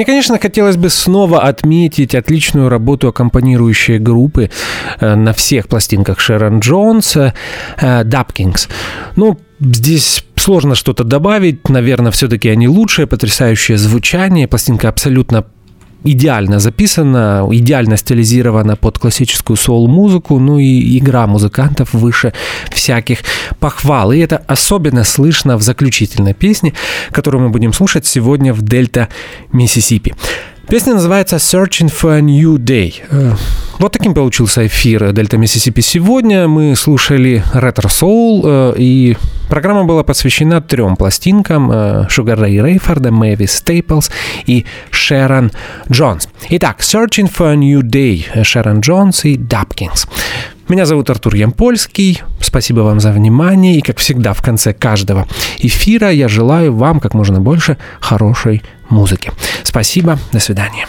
Мне, 0.00 0.06
конечно, 0.06 0.38
хотелось 0.38 0.78
бы 0.78 0.88
снова 0.88 1.42
отметить 1.42 2.14
отличную 2.14 2.70
работу 2.70 3.08
аккомпанирующей 3.08 3.98
группы 3.98 4.48
э, 4.98 5.14
на 5.14 5.34
всех 5.34 5.68
пластинках 5.68 6.20
Шерон 6.20 6.60
Джонса, 6.60 7.34
Дапкингс. 7.78 8.64
Э, 8.64 8.70
ну, 9.16 9.38
здесь 9.60 10.24
сложно 10.36 10.74
что-то 10.74 11.04
добавить. 11.04 11.68
Наверное, 11.68 12.12
все-таки 12.12 12.48
они 12.48 12.66
лучшие, 12.66 13.06
потрясающее 13.06 13.76
звучание. 13.76 14.48
Пластинка 14.48 14.88
абсолютно 14.88 15.44
идеально 16.04 16.58
записано, 16.60 17.46
идеально 17.50 17.96
стилизировано 17.96 18.76
под 18.76 18.98
классическую 18.98 19.56
соул-музыку, 19.56 20.38
ну 20.38 20.58
и 20.58 20.98
игра 20.98 21.26
музыкантов 21.26 21.92
выше 21.92 22.32
всяких 22.72 23.18
похвал. 23.58 24.12
И 24.12 24.18
это 24.18 24.42
особенно 24.46 25.04
слышно 25.04 25.56
в 25.56 25.62
заключительной 25.62 26.34
песне, 26.34 26.72
которую 27.10 27.44
мы 27.44 27.50
будем 27.50 27.72
слушать 27.72 28.06
сегодня 28.06 28.52
в 28.52 28.62
Дельта 28.62 29.08
Миссисипи. 29.52 30.14
Песня 30.68 30.94
называется 30.94 31.36
Searching 31.36 31.92
for 31.92 32.16
a 32.16 32.20
New 32.20 32.56
Day. 32.56 32.94
Э, 33.10 33.32
вот 33.78 33.92
таким 33.92 34.14
получился 34.14 34.66
эфир 34.66 35.12
Дельта 35.12 35.36
Миссисипи 35.36 35.80
сегодня. 35.80 36.46
Мы 36.46 36.76
слушали 36.76 37.42
ретро-соул 37.52 38.42
э, 38.44 38.74
и 38.78 39.16
Программа 39.50 39.82
была 39.82 40.04
посвящена 40.04 40.60
трем 40.60 40.94
пластинкам 40.94 41.72
э, 41.72 42.06
Sugar 42.08 42.38
Ray 42.38 42.64
Рейфорда, 42.64 43.10
Мэвис 43.10 43.56
Стейплс 43.56 44.08
и 44.46 44.64
Шерон 44.92 45.50
Джонс. 45.90 46.28
Итак, 46.50 46.78
Searching 46.78 47.28
for 47.28 47.52
a 47.52 47.56
New 47.56 47.80
Day 47.80 48.24
э, 48.32 48.44
Шерон 48.44 48.78
Джонс 48.78 49.24
и 49.24 49.36
Dap-Kings. 49.36 50.06
Меня 50.68 50.86
зовут 50.86 51.10
Артур 51.10 51.34
Ямпольский. 51.34 52.22
Спасибо 52.40 52.82
вам 52.82 53.00
за 53.00 53.10
внимание. 53.10 53.76
И, 53.76 53.80
как 53.80 53.98
всегда, 53.98 54.34
в 54.34 54.40
конце 54.40 54.72
каждого 54.72 55.26
эфира 55.58 56.10
я 56.10 56.28
желаю 56.28 56.72
вам 56.72 57.00
как 57.00 57.14
можно 57.14 57.40
больше 57.40 57.76
хорошей 57.98 58.62
музыки. 58.88 59.32
Спасибо. 59.64 60.16
До 60.32 60.38
свидания. 60.38 60.86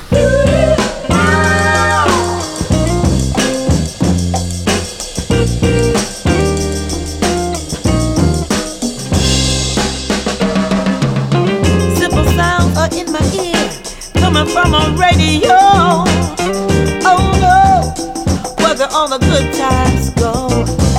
from 14.61 14.73
a 14.75 14.95
radio. 14.95 15.57
Oh 17.03 17.23
no, 17.41 18.63
where 18.63 18.87
all 18.91 19.07
the 19.07 19.17
good 19.17 19.53
times 19.55 20.09
go. 20.11 20.90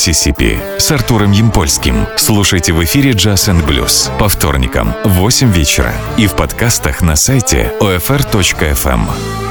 Миссисипи» 0.00 0.58
с 0.78 0.90
Артуром 0.92 1.30
Ямпольским. 1.30 2.06
Слушайте 2.16 2.72
в 2.72 2.82
эфире 2.82 3.10
Jazz 3.10 3.52
and 3.52 3.66
Блюз» 3.66 4.10
по 4.18 4.30
вторникам 4.30 4.94
в 5.04 5.10
8 5.10 5.52
вечера 5.52 5.92
и 6.16 6.26
в 6.26 6.32
подкастах 6.32 7.02
на 7.02 7.16
сайте 7.16 7.70
OFR.FM. 7.80 9.49